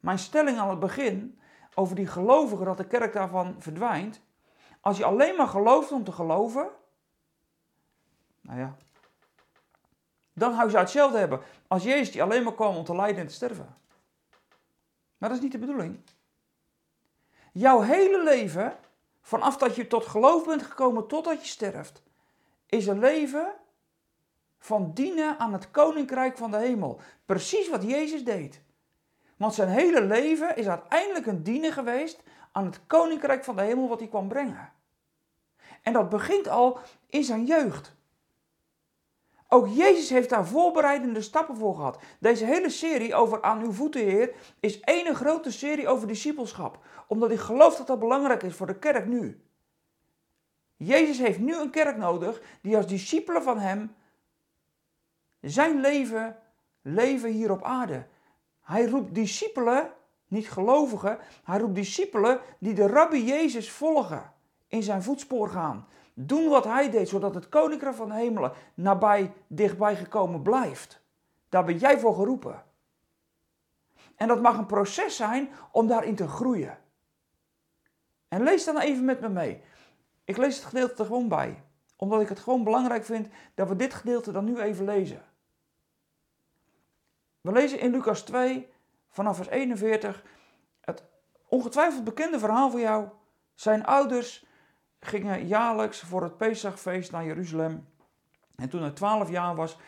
Mijn 0.01 0.19
stelling 0.19 0.59
aan 0.59 0.71
het 0.71 0.81
begin 0.81 1.39
over 1.75 1.97
die 1.97 2.07
gelovigen, 2.07 2.65
dat 2.65 2.77
de 2.77 2.87
kerk 2.87 3.13
daarvan 3.13 3.55
verdwijnt. 3.59 4.21
Als 4.81 4.97
je 4.97 5.05
alleen 5.05 5.37
maar 5.37 5.49
gelooft 5.49 5.93
om 5.93 6.05
te 6.05 6.13
geloven, 6.13 6.71
nou 8.41 8.59
ja, 8.59 8.77
dan 10.35 10.55
zou 10.55 10.71
je 10.71 10.77
hetzelfde 10.77 11.19
hebben 11.19 11.41
als 11.67 11.83
Jezus 11.83 12.13
die 12.13 12.23
alleen 12.23 12.43
maar 12.43 12.55
kwam 12.55 12.77
om 12.77 12.85
te 12.85 12.97
lijden 12.97 13.21
en 13.21 13.27
te 13.27 13.35
sterven. 13.35 13.77
Maar 15.19 15.29
dat 15.29 15.39
is 15.39 15.45
niet 15.45 15.53
de 15.53 15.59
bedoeling. 15.59 16.01
Jouw 17.53 17.81
hele 17.81 18.23
leven, 18.23 18.77
vanaf 19.23 19.57
dat 19.57 19.77
je 19.77 19.87
tot 19.87 20.07
geloof 20.07 20.47
bent 20.47 20.63
gekomen 20.63 21.07
totdat 21.07 21.43
je 21.43 21.49
sterft, 21.49 22.03
is 22.67 22.87
een 22.87 22.99
leven 22.99 23.53
van 24.59 24.91
dienen 24.95 25.39
aan 25.39 25.53
het 25.53 25.71
koninkrijk 25.71 26.37
van 26.37 26.51
de 26.51 26.57
hemel. 26.57 27.01
Precies 27.25 27.69
wat 27.69 27.83
Jezus 27.83 28.25
deed. 28.25 28.61
Want 29.37 29.55
zijn 29.55 29.69
hele 29.69 30.03
leven 30.03 30.57
is 30.57 30.69
uiteindelijk 30.69 31.27
een 31.27 31.43
dienen 31.43 31.73
geweest 31.73 32.23
aan 32.53 32.65
het 32.65 32.81
koninkrijk 32.87 33.45
van 33.45 33.57
de 33.57 33.63
hemel 33.63 33.89
wat 33.89 33.99
hij 33.99 34.09
kwam 34.09 34.29
brengen. 34.29 34.73
En 35.83 35.93
dat 35.93 36.09
begint 36.09 36.49
al 36.49 36.79
in 37.07 37.25
zijn 37.25 37.45
jeugd. 37.45 37.95
Ook 39.55 39.69
Jezus 39.69 40.11
heeft 40.11 40.29
daar 40.29 40.47
voorbereidende 40.47 41.21
stappen 41.21 41.57
voor 41.57 41.75
gehad. 41.75 41.99
Deze 42.19 42.45
hele 42.45 42.71
serie 42.71 43.15
over 43.15 43.43
aan 43.43 43.63
uw 43.63 43.73
voeten, 43.73 44.01
Heer, 44.01 44.35
is 44.61 44.81
één 44.81 45.15
grote 45.15 45.53
serie 45.53 45.89
over 45.89 46.09
discipelschap. 46.09 46.79
Omdat 47.07 47.31
ik 47.31 47.39
geloof 47.39 47.77
dat 47.77 47.87
dat 47.87 47.99
belangrijk 47.99 48.43
is 48.43 48.55
voor 48.55 48.67
de 48.67 48.79
kerk 48.79 49.07
nu. 49.07 49.43
Jezus 50.77 51.19
heeft 51.19 51.39
nu 51.39 51.57
een 51.57 51.71
kerk 51.71 51.97
nodig 51.97 52.43
die 52.63 52.77
als 52.77 52.87
discipelen 52.87 53.43
van 53.43 53.59
hem 53.59 53.95
zijn 55.41 55.81
leven 55.81 56.37
leven 56.83 57.31
hier 57.31 57.51
op 57.51 57.63
aarde. 57.63 58.07
Hij 58.61 58.87
roept 58.87 59.15
discipelen, 59.15 59.91
niet 60.29 60.51
gelovigen, 60.51 61.19
hij 61.45 61.59
roept 61.59 61.75
discipelen 61.75 62.41
die 62.59 62.75
de 62.75 62.87
rabbi 62.87 63.25
Jezus 63.25 63.71
volgen, 63.71 64.33
in 64.69 64.83
zijn 64.83 65.03
voetspoor 65.03 65.49
gaan. 65.49 65.87
Doen 66.15 66.49
wat 66.49 66.65
hij 66.65 66.91
deed, 66.91 67.09
zodat 67.09 67.35
het 67.35 67.49
koninkrijk 67.49 67.97
van 67.97 68.09
de 68.09 68.15
hemelen 68.15 68.53
nabij, 68.75 69.33
dichtbij 69.47 69.97
gekomen 69.97 70.43
blijft. 70.43 71.01
Daar 71.49 71.65
ben 71.65 71.79
jij 71.79 71.99
voor 71.99 72.15
geroepen. 72.15 72.65
En 74.17 74.29
dat 74.29 74.43
mag 74.43 74.59
een 74.59 74.67
proces 74.67 75.17
zijn 75.17 75.49
om 75.71 75.87
daarin 75.87 76.15
te 76.15 76.29
groeien. 76.29 76.79
En 78.29 78.43
lees 78.43 78.65
dan 78.65 78.79
even 78.79 79.05
met 79.05 79.21
me 79.21 79.29
mee. 79.29 79.63
Ik 80.25 80.37
lees 80.37 80.57
het 80.57 80.65
gedeelte 80.65 80.95
er 81.03 81.07
gewoon 81.07 81.29
bij, 81.29 81.63
omdat 81.97 82.21
ik 82.21 82.29
het 82.29 82.39
gewoon 82.39 82.65
belangrijk 82.65 83.05
vind 83.05 83.29
dat 83.55 83.69
we 83.69 83.77
dit 83.77 83.95
gedeelte 83.95 84.33
dan 84.33 84.45
nu 84.45 84.61
even 84.61 84.85
lezen. 84.85 85.23
We 87.41 87.53
lezen 87.53 87.79
in 87.79 87.91
Lucas 87.91 88.23
2 88.23 88.69
vanaf 89.09 89.37
vers 89.37 89.49
41 89.49 90.25
het 90.81 91.05
ongetwijfeld 91.49 92.05
bekende 92.05 92.39
verhaal 92.39 92.71
voor 92.71 92.81
jou. 92.81 93.09
Zijn 93.55 93.85
ouders 93.85 94.44
gingen 95.07 95.47
jaarlijks 95.47 96.01
voor 96.01 96.23
het 96.23 96.37
Pesachfeest 96.37 97.13
naar 97.13 97.25
Jeruzalem. 97.25 97.87
En 98.57 98.69
toen 98.69 98.81
hij 98.81 98.91
12 98.91 99.31
jaar 99.31 99.55
was, 99.55 99.79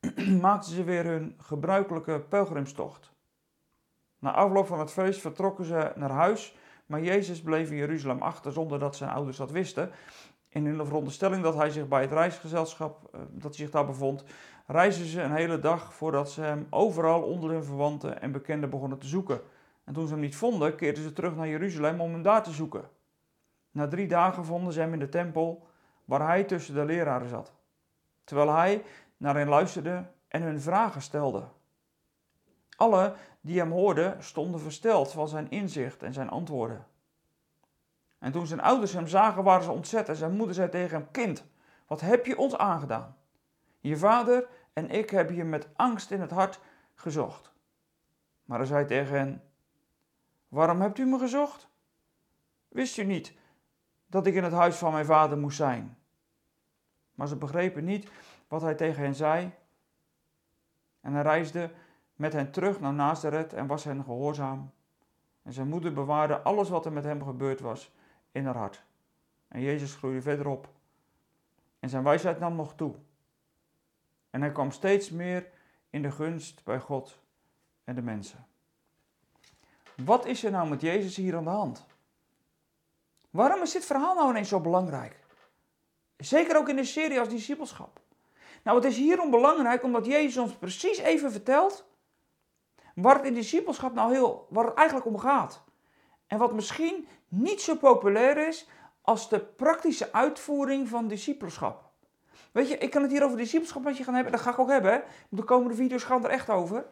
maakten 0.40 0.72
ze 0.72 0.84
weer 0.84 1.04
hun 1.04 1.34
gebruikelijke 1.38 2.20
pelgrimstocht. 2.20 3.12
Na 4.18 4.32
afloop 4.32 4.66
van 4.66 4.78
het 4.78 4.90
feest 4.90 5.20
vertrokken 5.20 5.64
ze 5.64 5.92
naar 5.94 6.10
huis, 6.10 6.56
maar 6.86 7.02
Jezus 7.02 7.42
bleef 7.42 7.70
in 7.70 7.76
Jeruzalem 7.76 8.22
achter 8.22 8.52
zonder 8.52 8.78
dat 8.78 8.96
zijn 8.96 9.10
ouders 9.10 9.36
dat 9.36 9.50
wisten. 9.50 9.90
En 10.48 10.66
in 10.66 10.76
de 10.76 10.84
veronderstelling 10.84 11.42
dat 11.42 11.54
hij 11.54 11.70
zich 11.70 11.88
bij 11.88 12.00
het 12.00 12.12
reisgezelschap 12.12 13.08
eh, 13.12 13.20
dat 13.30 13.54
zich 13.54 13.70
daar 13.70 13.86
bevond, 13.86 14.24
reisden 14.66 15.06
ze 15.06 15.20
een 15.20 15.34
hele 15.34 15.58
dag 15.58 15.94
voordat 15.94 16.30
ze 16.30 16.40
hem 16.40 16.66
overal 16.70 17.22
onder 17.22 17.50
hun 17.50 17.64
verwanten 17.64 18.20
en 18.22 18.32
bekenden 18.32 18.70
begonnen 18.70 18.98
te 18.98 19.06
zoeken. 19.06 19.40
En 19.84 19.94
toen 19.94 20.06
ze 20.06 20.12
hem 20.12 20.22
niet 20.22 20.36
vonden, 20.36 20.76
keerden 20.76 21.02
ze 21.02 21.12
terug 21.12 21.36
naar 21.36 21.48
Jeruzalem 21.48 22.00
om 22.00 22.12
hem 22.12 22.22
daar 22.22 22.42
te 22.42 22.52
zoeken. 22.52 22.84
Na 23.74 23.88
drie 23.88 24.08
dagen 24.08 24.44
vonden 24.44 24.72
ze 24.72 24.80
hem 24.80 24.92
in 24.92 24.98
de 24.98 25.08
tempel, 25.08 25.66
waar 26.04 26.26
hij 26.26 26.44
tussen 26.44 26.74
de 26.74 26.84
leraren 26.84 27.28
zat, 27.28 27.52
terwijl 28.24 28.54
hij 28.54 28.84
naar 29.16 29.36
hen 29.36 29.48
luisterde 29.48 30.04
en 30.28 30.42
hun 30.42 30.60
vragen 30.60 31.02
stelde. 31.02 31.44
Alle 32.76 33.14
die 33.40 33.58
hem 33.58 33.70
hoorden 33.70 34.22
stonden 34.22 34.60
versteld 34.60 35.12
van 35.12 35.28
zijn 35.28 35.50
inzicht 35.50 36.02
en 36.02 36.12
zijn 36.12 36.28
antwoorden. 36.28 36.86
En 38.18 38.32
toen 38.32 38.46
zijn 38.46 38.60
ouders 38.60 38.92
hem 38.92 39.06
zagen, 39.06 39.44
waren 39.44 39.64
ze 39.64 39.70
ontzet 39.70 40.08
en 40.08 40.16
zijn 40.16 40.36
moeder 40.36 40.54
zei 40.54 40.68
tegen 40.68 40.98
hem: 40.98 41.10
Kind, 41.10 41.44
wat 41.86 42.00
heb 42.00 42.26
je 42.26 42.38
ons 42.38 42.56
aangedaan? 42.56 43.16
Je 43.80 43.96
vader 43.96 44.46
en 44.72 44.90
ik 44.90 45.10
hebben 45.10 45.34
je 45.34 45.44
met 45.44 45.68
angst 45.76 46.10
in 46.10 46.20
het 46.20 46.30
hart 46.30 46.60
gezocht. 46.94 47.52
Maar 48.44 48.58
hij 48.58 48.66
zei 48.66 48.86
tegen 48.86 49.18
hen: 49.18 49.42
Waarom 50.48 50.80
hebt 50.80 50.98
u 50.98 51.04
me 51.04 51.18
gezocht? 51.18 51.68
Wist 52.68 52.96
u 52.96 53.04
niet 53.04 53.42
dat 54.14 54.26
ik 54.26 54.34
in 54.34 54.44
het 54.44 54.52
huis 54.52 54.76
van 54.76 54.92
mijn 54.92 55.04
vader 55.04 55.38
moest 55.38 55.56
zijn? 55.56 55.96
Maar 57.14 57.28
ze 57.28 57.36
begrepen 57.36 57.84
niet 57.84 58.10
wat 58.48 58.62
hij 58.62 58.74
tegen 58.74 59.02
hen 59.02 59.14
zei. 59.14 59.52
En 61.00 61.12
hij 61.12 61.22
reisde 61.22 61.70
met 62.16 62.32
hen 62.32 62.50
terug 62.50 62.80
naar 62.80 62.92
Nazareth 62.92 63.52
en 63.52 63.66
was 63.66 63.84
hen 63.84 64.04
gehoorzaam. 64.04 64.70
En 65.42 65.52
zijn 65.52 65.68
moeder 65.68 65.92
bewaarde 65.92 66.40
alles 66.40 66.68
wat 66.68 66.84
er 66.84 66.92
met 66.92 67.04
hem 67.04 67.24
gebeurd 67.24 67.60
was 67.60 67.92
in 68.32 68.44
haar 68.44 68.56
hart. 68.56 68.84
En 69.48 69.60
Jezus 69.60 69.94
groeide 69.94 70.22
verder 70.22 70.46
op. 70.46 70.68
En 71.80 71.88
zijn 71.88 72.02
wijsheid 72.02 72.38
nam 72.38 72.56
nog 72.56 72.74
toe. 72.74 72.94
En 74.30 74.40
hij 74.40 74.52
kwam 74.52 74.70
steeds 74.70 75.10
meer 75.10 75.50
in 75.90 76.02
de 76.02 76.10
gunst 76.10 76.64
bij 76.64 76.80
God 76.80 77.18
en 77.84 77.94
de 77.94 78.02
mensen. 78.02 78.46
Wat 80.04 80.26
is 80.26 80.44
er 80.44 80.50
nou 80.50 80.68
met 80.68 80.80
Jezus 80.80 81.16
hier 81.16 81.36
aan 81.36 81.44
de 81.44 81.50
hand? 81.50 81.86
Waarom 83.34 83.62
is 83.62 83.72
dit 83.72 83.84
verhaal 83.84 84.14
nou 84.14 84.30
ineens 84.30 84.48
zo 84.48 84.60
belangrijk? 84.60 85.16
Zeker 86.16 86.56
ook 86.56 86.68
in 86.68 86.76
de 86.76 86.84
serie 86.84 87.18
als 87.18 87.28
discipelschap. 87.28 88.00
Nou, 88.62 88.76
het 88.76 88.86
is 88.86 88.96
hierom 88.96 89.30
belangrijk 89.30 89.82
omdat 89.82 90.06
Jezus 90.06 90.36
ons 90.36 90.52
precies 90.52 90.98
even 90.98 91.32
vertelt 91.32 91.84
waar 92.94 93.14
het 93.14 93.24
in 93.24 93.34
discipelschap 93.34 93.94
nou 93.94 94.12
heel, 94.12 94.46
waar 94.50 94.64
het 94.64 94.74
eigenlijk 94.74 95.06
om 95.06 95.18
gaat. 95.18 95.62
En 96.26 96.38
wat 96.38 96.52
misschien 96.52 97.08
niet 97.28 97.60
zo 97.60 97.76
populair 97.76 98.48
is 98.48 98.68
als 99.00 99.28
de 99.28 99.40
praktische 99.40 100.12
uitvoering 100.12 100.88
van 100.88 101.08
discipelschap. 101.08 101.90
Weet 102.52 102.68
je, 102.68 102.78
ik 102.78 102.90
kan 102.90 103.02
het 103.02 103.10
hier 103.10 103.24
over 103.24 103.36
discipelschap 103.36 103.82
met 103.82 103.96
je 103.96 104.04
gaan 104.04 104.14
hebben, 104.14 104.32
dat 104.32 104.40
ga 104.40 104.50
ik 104.50 104.58
ook 104.58 104.70
hebben. 104.70 105.04
De 105.28 105.44
komende 105.44 105.74
video's 105.74 106.04
gaan 106.04 106.24
er 106.24 106.30
echt 106.30 106.50
over. 106.50 106.86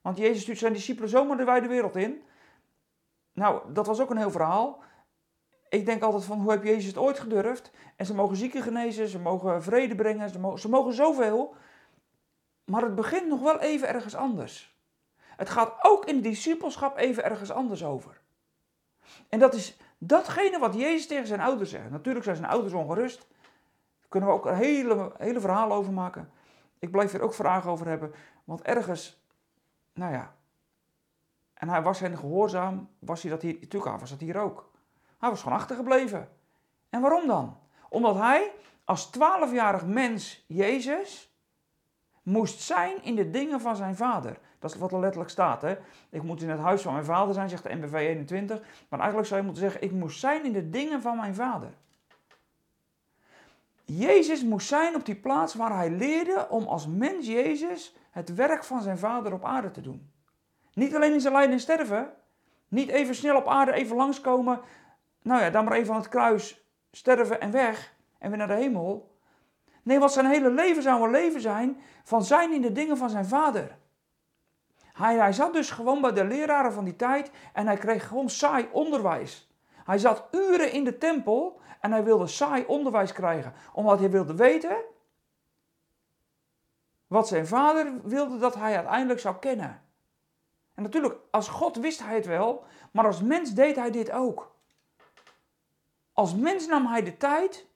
Want 0.00 0.18
Jezus 0.18 0.42
stuurt 0.42 0.58
zijn 0.58 0.72
discipelen 0.72 1.10
zomaar 1.10 1.36
de 1.36 1.44
wijde 1.44 1.68
wereld 1.68 1.96
in. 1.96 2.22
Nou, 3.32 3.72
dat 3.72 3.86
was 3.86 4.00
ook 4.00 4.10
een 4.10 4.16
heel 4.16 4.30
verhaal. 4.30 4.88
Ik 5.70 5.86
denk 5.86 6.02
altijd 6.02 6.24
van, 6.24 6.40
hoe 6.40 6.50
heb 6.50 6.64
Jezus 6.64 6.86
het 6.86 6.96
ooit 6.96 7.18
gedurfd? 7.18 7.70
En 7.96 8.06
ze 8.06 8.14
mogen 8.14 8.36
zieken 8.36 8.62
genezen, 8.62 9.08
ze 9.08 9.18
mogen 9.18 9.62
vrede 9.62 9.94
brengen, 9.94 10.30
ze 10.30 10.38
mogen, 10.38 10.58
ze 10.58 10.68
mogen 10.68 10.92
zoveel. 10.92 11.54
Maar 12.64 12.82
het 12.82 12.94
begint 12.94 13.28
nog 13.28 13.40
wel 13.40 13.60
even 13.60 13.88
ergens 13.88 14.14
anders. 14.14 14.78
Het 15.36 15.48
gaat 15.48 15.74
ook 15.82 16.04
in 16.04 16.16
de 16.16 16.28
discipelschap 16.28 16.96
even 16.96 17.24
ergens 17.24 17.50
anders 17.50 17.84
over. 17.84 18.20
En 19.28 19.38
dat 19.38 19.54
is 19.54 19.76
datgene 19.98 20.58
wat 20.58 20.74
Jezus 20.74 21.06
tegen 21.06 21.26
zijn 21.26 21.40
ouders 21.40 21.70
zegt. 21.70 21.90
Natuurlijk 21.90 22.24
zijn 22.24 22.36
zijn 22.36 22.50
ouders 22.50 22.72
ongerust. 22.72 23.18
Daar 23.18 24.08
kunnen 24.08 24.28
we 24.28 24.34
ook 24.34 24.46
een 24.46 24.54
hele, 24.54 25.12
hele 25.18 25.40
verhaal 25.40 25.72
over 25.72 25.92
maken. 25.92 26.30
Ik 26.78 26.90
blijf 26.90 27.12
er 27.12 27.20
ook 27.20 27.34
vragen 27.34 27.70
over 27.70 27.86
hebben. 27.86 28.14
Want 28.44 28.62
ergens, 28.62 29.22
nou 29.94 30.12
ja. 30.12 30.34
En 31.54 31.68
hij 31.68 31.82
was 31.82 32.00
hen 32.00 32.16
gehoorzaam. 32.16 32.88
Was 32.98 33.22
hij 33.22 33.30
dat 33.30 33.42
hier? 33.42 33.56
Natuurlijk, 33.60 34.00
was 34.00 34.10
dat 34.10 34.20
hier 34.20 34.40
ook. 34.40 34.69
Hij 35.20 35.30
was 35.30 35.42
gewoon 35.42 35.58
achtergebleven. 35.58 36.28
En 36.88 37.00
waarom 37.00 37.26
dan? 37.26 37.58
Omdat 37.88 38.16
hij 38.16 38.52
als 38.84 39.10
twaalfjarig 39.10 39.86
mens, 39.86 40.44
Jezus, 40.46 41.34
moest 42.22 42.60
zijn 42.60 43.02
in 43.02 43.14
de 43.14 43.30
dingen 43.30 43.60
van 43.60 43.76
zijn 43.76 43.96
vader. 43.96 44.38
Dat 44.58 44.70
is 44.74 44.78
wat 44.78 44.92
er 44.92 45.00
letterlijk 45.00 45.30
staat. 45.30 45.62
Hè? 45.62 45.76
Ik 46.10 46.22
moet 46.22 46.42
in 46.42 46.50
het 46.50 46.60
huis 46.60 46.82
van 46.82 46.92
mijn 46.92 47.04
vader 47.04 47.34
zijn, 47.34 47.48
zegt 47.48 47.62
de 47.62 47.74
NBV 47.74 47.92
21. 47.92 48.60
Maar 48.88 48.98
eigenlijk 48.98 49.28
zou 49.28 49.40
je 49.40 49.46
moeten 49.46 49.64
zeggen, 49.64 49.82
ik 49.82 49.92
moest 49.92 50.20
zijn 50.20 50.44
in 50.44 50.52
de 50.52 50.70
dingen 50.70 51.02
van 51.02 51.16
mijn 51.16 51.34
vader. 51.34 51.70
Jezus 53.84 54.44
moest 54.44 54.68
zijn 54.68 54.94
op 54.94 55.04
die 55.04 55.14
plaats 55.14 55.54
waar 55.54 55.76
hij 55.76 55.90
leerde 55.90 56.46
om 56.48 56.66
als 56.66 56.86
mens 56.86 57.26
Jezus 57.26 57.96
het 58.10 58.34
werk 58.34 58.64
van 58.64 58.82
zijn 58.82 58.98
vader 58.98 59.32
op 59.32 59.44
aarde 59.44 59.70
te 59.70 59.80
doen. 59.80 60.10
Niet 60.74 60.94
alleen 60.94 61.12
in 61.12 61.20
zijn 61.20 61.32
lijden 61.32 61.52
en 61.52 61.60
sterven. 61.60 62.12
Niet 62.68 62.88
even 62.88 63.14
snel 63.14 63.36
op 63.36 63.48
aarde, 63.48 63.72
even 63.72 63.96
langskomen. 63.96 64.60
Nou 65.22 65.42
ja, 65.42 65.50
dan 65.50 65.64
maar 65.64 65.76
even 65.76 65.94
aan 65.94 66.00
het 66.00 66.08
kruis 66.08 66.64
sterven 66.90 67.40
en 67.40 67.50
weg. 67.50 67.94
En 68.18 68.28
weer 68.28 68.38
naar 68.38 68.46
de 68.46 68.54
hemel. 68.54 69.18
Nee, 69.82 69.98
wat 69.98 70.12
zijn 70.12 70.26
hele 70.26 70.50
leven 70.50 70.82
zou 70.82 71.04
een 71.04 71.10
leven 71.10 71.40
zijn 71.40 71.80
van 72.04 72.24
zijn 72.24 72.52
in 72.52 72.62
de 72.62 72.72
dingen 72.72 72.96
van 72.96 73.10
zijn 73.10 73.26
vader. 73.26 73.78
Hij, 74.92 75.16
hij 75.16 75.32
zat 75.32 75.52
dus 75.52 75.70
gewoon 75.70 76.00
bij 76.00 76.12
de 76.12 76.24
leraren 76.24 76.72
van 76.72 76.84
die 76.84 76.96
tijd 76.96 77.30
en 77.52 77.66
hij 77.66 77.76
kreeg 77.76 78.06
gewoon 78.06 78.30
saai 78.30 78.68
onderwijs. 78.72 79.50
Hij 79.84 79.98
zat 79.98 80.28
uren 80.30 80.72
in 80.72 80.84
de 80.84 80.98
tempel 80.98 81.60
en 81.80 81.92
hij 81.92 82.04
wilde 82.04 82.26
saai 82.26 82.64
onderwijs 82.66 83.12
krijgen, 83.12 83.52
omdat 83.72 83.98
hij 83.98 84.10
wilde 84.10 84.34
weten 84.34 84.76
wat 87.06 87.28
zijn 87.28 87.46
vader 87.46 88.00
wilde 88.02 88.38
dat 88.38 88.54
hij 88.54 88.76
uiteindelijk 88.76 89.20
zou 89.20 89.36
kennen. 89.36 89.82
En 90.74 90.82
natuurlijk, 90.82 91.16
als 91.30 91.48
God 91.48 91.76
wist 91.76 92.02
hij 92.02 92.14
het 92.14 92.26
wel, 92.26 92.64
maar 92.90 93.06
als 93.06 93.22
mens 93.22 93.50
deed 93.50 93.76
hij 93.76 93.90
dit 93.90 94.10
ook. 94.10 94.54
Als 96.20 96.34
mens 96.34 96.66
nam 96.66 96.86
hij 96.86 97.02
de 97.02 97.16
tijd 97.16 97.66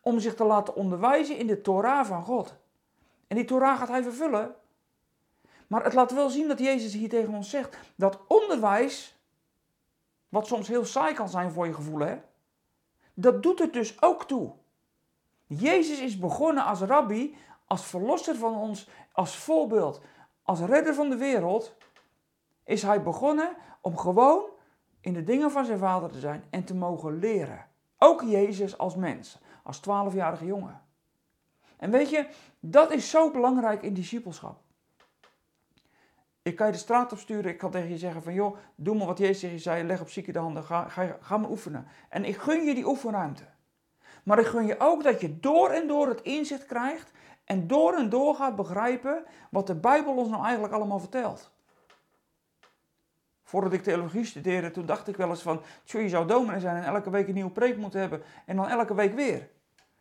om 0.00 0.20
zich 0.20 0.34
te 0.34 0.44
laten 0.44 0.74
onderwijzen 0.74 1.36
in 1.36 1.46
de 1.46 1.60
Torah 1.60 2.06
van 2.06 2.24
God. 2.24 2.56
En 3.26 3.36
die 3.36 3.44
Torah 3.44 3.78
gaat 3.78 3.88
hij 3.88 4.02
vervullen. 4.02 4.54
Maar 5.66 5.84
het 5.84 5.92
laat 5.92 6.12
wel 6.12 6.30
zien 6.30 6.48
dat 6.48 6.58
Jezus 6.58 6.92
hier 6.92 7.08
tegen 7.08 7.34
ons 7.34 7.50
zegt 7.50 7.76
dat 7.94 8.18
onderwijs, 8.26 9.18
wat 10.28 10.46
soms 10.46 10.68
heel 10.68 10.84
saai 10.84 11.14
kan 11.14 11.28
zijn 11.28 11.52
voor 11.52 11.66
je 11.66 11.74
gevoel, 11.74 11.98
hè, 11.98 12.20
dat 13.14 13.42
doet 13.42 13.58
het 13.58 13.72
dus 13.72 14.02
ook 14.02 14.24
toe. 14.24 14.52
Jezus 15.46 16.00
is 16.00 16.18
begonnen 16.18 16.64
als 16.64 16.80
rabbi, 16.80 17.36
als 17.66 17.84
verlosser 17.84 18.36
van 18.36 18.56
ons, 18.56 18.88
als 19.12 19.36
voorbeeld, 19.36 20.00
als 20.42 20.60
redder 20.60 20.94
van 20.94 21.08
de 21.08 21.16
wereld. 21.16 21.74
Is 22.64 22.82
hij 22.82 23.02
begonnen 23.02 23.56
om 23.80 23.96
gewoon 23.96 24.42
in 25.00 25.12
de 25.12 25.24
dingen 25.24 25.50
van 25.50 25.64
zijn 25.64 25.78
vader 25.78 26.10
te 26.10 26.18
zijn 26.18 26.44
en 26.50 26.64
te 26.64 26.74
mogen 26.74 27.18
leren. 27.18 27.66
Ook 27.98 28.22
Jezus 28.22 28.78
als 28.78 28.96
mens, 28.96 29.38
als 29.62 29.78
twaalfjarige 29.78 30.44
jongen. 30.44 30.80
En 31.76 31.90
weet 31.90 32.10
je, 32.10 32.26
dat 32.60 32.92
is 32.92 33.10
zo 33.10 33.30
belangrijk 33.30 33.82
in 33.82 33.94
discipelschap. 33.94 34.60
Ik 36.42 36.56
kan 36.56 36.66
je 36.66 36.72
de 36.72 36.78
straat 36.78 37.12
opsturen. 37.12 37.50
Ik 37.50 37.58
kan 37.58 37.70
tegen 37.70 37.88
je 37.88 37.98
zeggen 37.98 38.22
van 38.22 38.34
joh, 38.34 38.56
doe 38.74 38.96
maar 38.96 39.06
wat 39.06 39.18
Jezus 39.18 39.40
tegen 39.40 39.56
je 39.56 39.62
zei. 39.62 39.84
Leg 39.84 40.00
op 40.00 40.10
zieke 40.10 40.32
de 40.32 40.38
handen. 40.38 40.64
Ga, 40.64 40.88
ga, 40.88 41.16
ga 41.20 41.40
oefenen. 41.48 41.86
En 42.08 42.24
ik 42.24 42.36
gun 42.36 42.64
je 42.64 42.74
die 42.74 42.86
oefenruimte. 42.86 43.44
Maar 44.22 44.38
ik 44.38 44.46
gun 44.46 44.66
je 44.66 44.80
ook 44.80 45.02
dat 45.02 45.20
je 45.20 45.40
door 45.40 45.70
en 45.70 45.86
door 45.86 46.08
het 46.08 46.22
inzicht 46.22 46.66
krijgt. 46.66 47.12
En 47.44 47.66
door 47.66 47.94
en 47.94 48.08
door 48.08 48.34
gaat 48.34 48.56
begrijpen 48.56 49.24
wat 49.50 49.66
de 49.66 49.74
Bijbel 49.74 50.16
ons 50.16 50.28
nou 50.28 50.44
eigenlijk 50.44 50.74
allemaal 50.74 50.98
vertelt. 50.98 51.50
Voordat 53.50 53.72
ik 53.72 53.82
theologie 53.82 54.24
studeerde, 54.24 54.70
toen 54.70 54.86
dacht 54.86 55.08
ik 55.08 55.16
wel 55.16 55.28
eens 55.28 55.42
van... 55.42 55.62
Tjoh, 55.84 56.02
je 56.02 56.08
zou 56.08 56.26
dominee 56.26 56.60
zijn 56.60 56.76
en 56.76 56.94
elke 56.94 57.10
week 57.10 57.28
een 57.28 57.34
nieuwe 57.34 57.50
preek 57.50 57.76
moeten 57.76 58.00
hebben. 58.00 58.22
En 58.46 58.56
dan 58.56 58.68
elke 58.68 58.94
week 58.94 59.14
weer. 59.14 59.48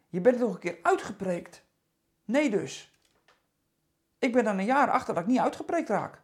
Je 0.10 0.22
bent 0.22 0.40
nog 0.40 0.54
een 0.54 0.60
keer 0.60 0.78
uitgepreekt. 0.82 1.64
Nee 2.26 2.50
dus. 2.50 3.00
Ik 4.20 4.34
ben 4.34 4.44
dan 4.44 4.58
een 4.58 4.66
jaar 4.66 4.90
achter 4.90 5.14
dat 5.14 5.24
ik 5.24 5.30
niet 5.30 5.40
uitgepreekt 5.40 5.90
raak 5.90 6.22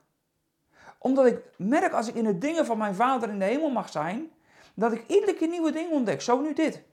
omdat 1.06 1.26
ik 1.26 1.40
merk 1.58 1.94
als 1.94 2.08
ik 2.08 2.16
in 2.16 2.24
de 2.24 2.38
dingen 2.38 2.66
van 2.66 2.78
mijn 2.78 2.96
vader 2.96 3.30
in 3.30 3.40
de 3.40 3.46
hemel 3.46 3.70
mag 3.70 3.90
zijn, 3.90 4.32
dat 4.74 4.92
ik 4.92 5.08
iedere 5.08 5.34
keer 5.34 5.48
nieuwe 5.48 5.72
dingen 5.72 5.92
ontdek. 5.92 6.22
Zo 6.22 6.42
nu 6.42 6.54
dit. 6.54 6.84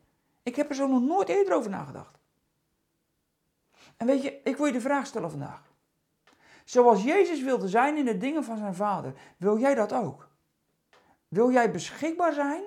Ik 0.43 0.57
heb 0.57 0.69
er 0.69 0.75
zo 0.75 0.87
nog 0.87 1.03
nooit 1.03 1.29
eerder 1.29 1.55
over 1.55 1.71
nagedacht. 1.71 2.19
En 3.97 4.07
weet 4.07 4.23
je, 4.23 4.41
ik 4.45 4.57
wil 4.57 4.67
je 4.67 4.73
de 4.73 4.81
vraag 4.81 5.07
stellen 5.07 5.31
vandaag. 5.31 5.72
Zoals 6.65 7.03
Jezus 7.03 7.43
wilde 7.43 7.69
zijn 7.69 7.97
in 7.97 8.05
de 8.05 8.17
dingen 8.17 8.45
van 8.45 8.57
zijn 8.57 8.75
vader, 8.75 9.15
wil 9.37 9.59
jij 9.59 9.75
dat 9.75 9.93
ook? 9.93 10.29
Wil 11.29 11.51
jij 11.51 11.71
beschikbaar 11.71 12.33
zijn? 12.33 12.63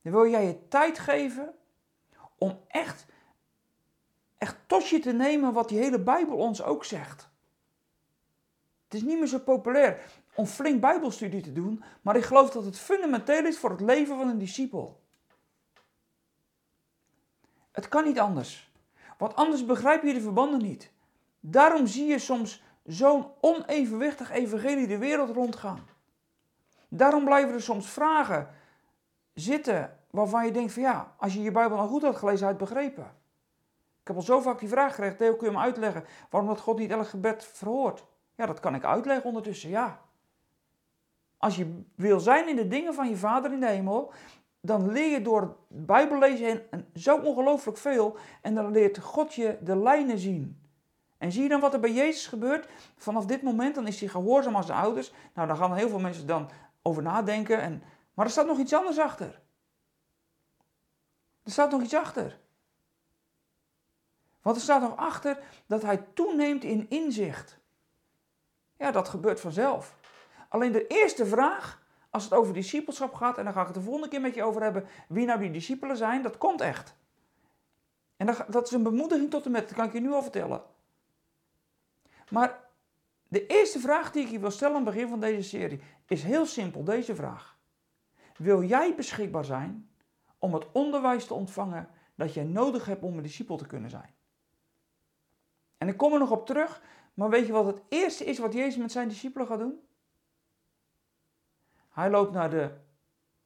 Wil 0.00 0.26
jij 0.26 0.46
je 0.46 0.68
tijd 0.68 0.98
geven 0.98 1.54
om 2.38 2.60
echt 2.68 3.06
echt 4.44 4.56
tot 4.66 4.88
je 4.88 4.98
te 4.98 5.12
nemen 5.12 5.52
wat 5.52 5.68
die 5.68 5.78
hele 5.78 6.00
Bijbel 6.00 6.36
ons 6.36 6.62
ook 6.62 6.84
zegt. 6.84 7.28
Het 8.84 8.94
is 8.94 9.02
niet 9.02 9.18
meer 9.18 9.26
zo 9.26 9.38
populair 9.38 10.22
om 10.34 10.46
flink 10.46 10.80
Bijbelstudie 10.80 11.42
te 11.42 11.52
doen, 11.52 11.84
maar 12.02 12.16
ik 12.16 12.24
geloof 12.24 12.50
dat 12.50 12.64
het 12.64 12.78
fundamenteel 12.78 13.46
is 13.46 13.58
voor 13.58 13.70
het 13.70 13.80
leven 13.80 14.16
van 14.16 14.28
een 14.28 14.38
discipel. 14.38 15.02
Het 17.72 17.88
kan 17.88 18.04
niet 18.04 18.18
anders, 18.18 18.72
want 19.18 19.34
anders 19.34 19.64
begrijp 19.64 20.02
je 20.02 20.12
de 20.12 20.20
verbanden 20.20 20.62
niet. 20.62 20.92
Daarom 21.46 21.86
zie 21.86 22.06
je 22.06 22.18
soms 22.18 22.62
zo'n 22.84 23.26
onevenwichtig 23.40 24.30
evangelie 24.30 24.86
de 24.86 24.98
wereld 24.98 25.30
rondgaan. 25.30 25.88
Daarom 26.88 27.24
blijven 27.24 27.54
er 27.54 27.62
soms 27.62 27.90
vragen 27.90 28.48
zitten 29.34 29.98
waarvan 30.10 30.46
je 30.46 30.52
denkt 30.52 30.72
van 30.72 30.82
ja, 30.82 31.14
als 31.18 31.34
je 31.34 31.42
je 31.42 31.50
Bijbel 31.50 31.76
nou 31.76 31.88
goed 31.88 32.02
had 32.02 32.16
gelezen, 32.16 32.46
had 32.46 32.58
je 32.58 32.64
begrepen. 32.64 33.04
Ik 34.00 34.06
heb 34.06 34.16
al 34.16 34.22
zo 34.22 34.40
vaak 34.40 34.58
die 34.58 34.68
vraag 34.68 34.90
gekregen, 34.90 35.16
Theo, 35.16 35.34
kun 35.34 35.46
je 35.46 35.52
me 35.52 35.62
uitleggen 35.62 36.04
waarom 36.30 36.48
dat 36.48 36.60
God 36.60 36.78
niet 36.78 36.90
elk 36.90 37.08
gebed 37.08 37.44
verhoort? 37.44 38.04
Ja, 38.34 38.46
dat 38.46 38.60
kan 38.60 38.74
ik 38.74 38.84
uitleggen 38.84 39.24
ondertussen, 39.24 39.70
ja. 39.70 40.00
Als 41.38 41.56
je 41.56 41.82
wil 41.94 42.20
zijn 42.20 42.48
in 42.48 42.56
de 42.56 42.68
dingen 42.68 42.94
van 42.94 43.08
je 43.08 43.16
Vader 43.16 43.52
in 43.52 43.60
de 43.60 43.68
hemel, 43.68 44.12
dan 44.60 44.92
leer 44.92 45.10
je 45.10 45.22
door 45.22 45.40
het 45.40 45.86
Bijbellezen 45.86 46.70
en 46.70 46.86
zo 46.94 47.16
ongelooflijk 47.16 47.78
veel 47.78 48.16
en 48.42 48.54
dan 48.54 48.70
leert 48.70 48.98
God 48.98 49.34
je 49.34 49.58
de 49.60 49.76
lijnen 49.76 50.18
zien. 50.18 50.62
En 51.24 51.32
zie 51.32 51.42
je 51.42 51.48
dan 51.48 51.60
wat 51.60 51.74
er 51.74 51.80
bij 51.80 51.92
Jezus 51.92 52.26
gebeurt? 52.26 52.68
Vanaf 52.96 53.26
dit 53.26 53.42
moment 53.42 53.74
dan 53.74 53.86
is 53.86 54.00
hij 54.00 54.08
gehoorzaam 54.08 54.56
als 54.56 54.66
zijn 54.66 54.78
ouders. 54.78 55.12
Nou, 55.34 55.48
daar 55.48 55.56
gaan 55.56 55.74
heel 55.74 55.88
veel 55.88 55.98
mensen 55.98 56.26
dan 56.26 56.50
over 56.82 57.02
nadenken. 57.02 57.60
En, 57.60 57.82
maar 58.14 58.24
er 58.24 58.30
staat 58.30 58.46
nog 58.46 58.58
iets 58.58 58.74
anders 58.74 58.98
achter. 58.98 59.40
Er 61.42 61.50
staat 61.50 61.70
nog 61.70 61.82
iets 61.82 61.94
achter. 61.94 62.38
Want 64.42 64.56
er 64.56 64.62
staat 64.62 64.80
nog 64.80 64.96
achter 64.96 65.38
dat 65.66 65.82
hij 65.82 66.04
toeneemt 66.14 66.64
in 66.64 66.86
inzicht. 66.88 67.58
Ja, 68.76 68.90
dat 68.90 69.08
gebeurt 69.08 69.40
vanzelf. 69.40 69.94
Alleen 70.48 70.72
de 70.72 70.86
eerste 70.86 71.26
vraag, 71.26 71.82
als 72.10 72.24
het 72.24 72.32
over 72.32 72.54
discipelschap 72.54 73.14
gaat, 73.14 73.38
en 73.38 73.44
daar 73.44 73.52
ga 73.52 73.60
ik 73.60 73.66
het 73.66 73.76
de 73.76 73.82
volgende 73.82 74.08
keer 74.08 74.20
met 74.20 74.34
je 74.34 74.42
over 74.42 74.62
hebben, 74.62 74.86
wie 75.08 75.26
nou 75.26 75.38
die 75.38 75.50
discipelen 75.50 75.96
zijn, 75.96 76.22
dat 76.22 76.38
komt 76.38 76.60
echt. 76.60 76.94
En 78.16 78.36
dat 78.48 78.66
is 78.66 78.72
een 78.72 78.82
bemoediging 78.82 79.30
tot 79.30 79.44
en 79.44 79.50
met, 79.50 79.68
dat 79.68 79.76
kan 79.76 79.86
ik 79.86 79.92
je 79.92 80.00
nu 80.00 80.12
al 80.12 80.22
vertellen. 80.22 80.72
Maar 82.34 82.60
de 83.28 83.46
eerste 83.46 83.78
vraag 83.78 84.12
die 84.12 84.24
ik 84.24 84.30
je 84.30 84.38
wil 84.38 84.50
stellen 84.50 84.76
aan 84.76 84.84
het 84.84 84.94
begin 84.94 85.08
van 85.08 85.20
deze 85.20 85.48
serie 85.48 85.80
is 86.06 86.22
heel 86.22 86.46
simpel, 86.46 86.84
deze 86.84 87.14
vraag. 87.14 87.58
Wil 88.36 88.62
jij 88.62 88.94
beschikbaar 88.94 89.44
zijn 89.44 89.90
om 90.38 90.54
het 90.54 90.72
onderwijs 90.72 91.26
te 91.26 91.34
ontvangen 91.34 91.88
dat 92.14 92.34
jij 92.34 92.44
nodig 92.44 92.84
hebt 92.84 93.02
om 93.02 93.16
een 93.16 93.22
discipel 93.22 93.56
te 93.56 93.66
kunnen 93.66 93.90
zijn? 93.90 94.14
En 95.78 95.88
ik 95.88 95.96
kom 95.96 96.12
er 96.12 96.18
nog 96.18 96.30
op 96.30 96.46
terug, 96.46 96.82
maar 97.14 97.30
weet 97.30 97.46
je 97.46 97.52
wat 97.52 97.66
het 97.66 97.80
eerste 97.88 98.24
is 98.24 98.38
wat 98.38 98.52
Jezus 98.52 98.76
met 98.76 98.92
zijn 98.92 99.08
discipelen 99.08 99.46
gaat 99.46 99.58
doen? 99.58 99.80
Hij 101.90 102.10
loopt 102.10 102.32
naar, 102.32 102.50
de, 102.50 102.70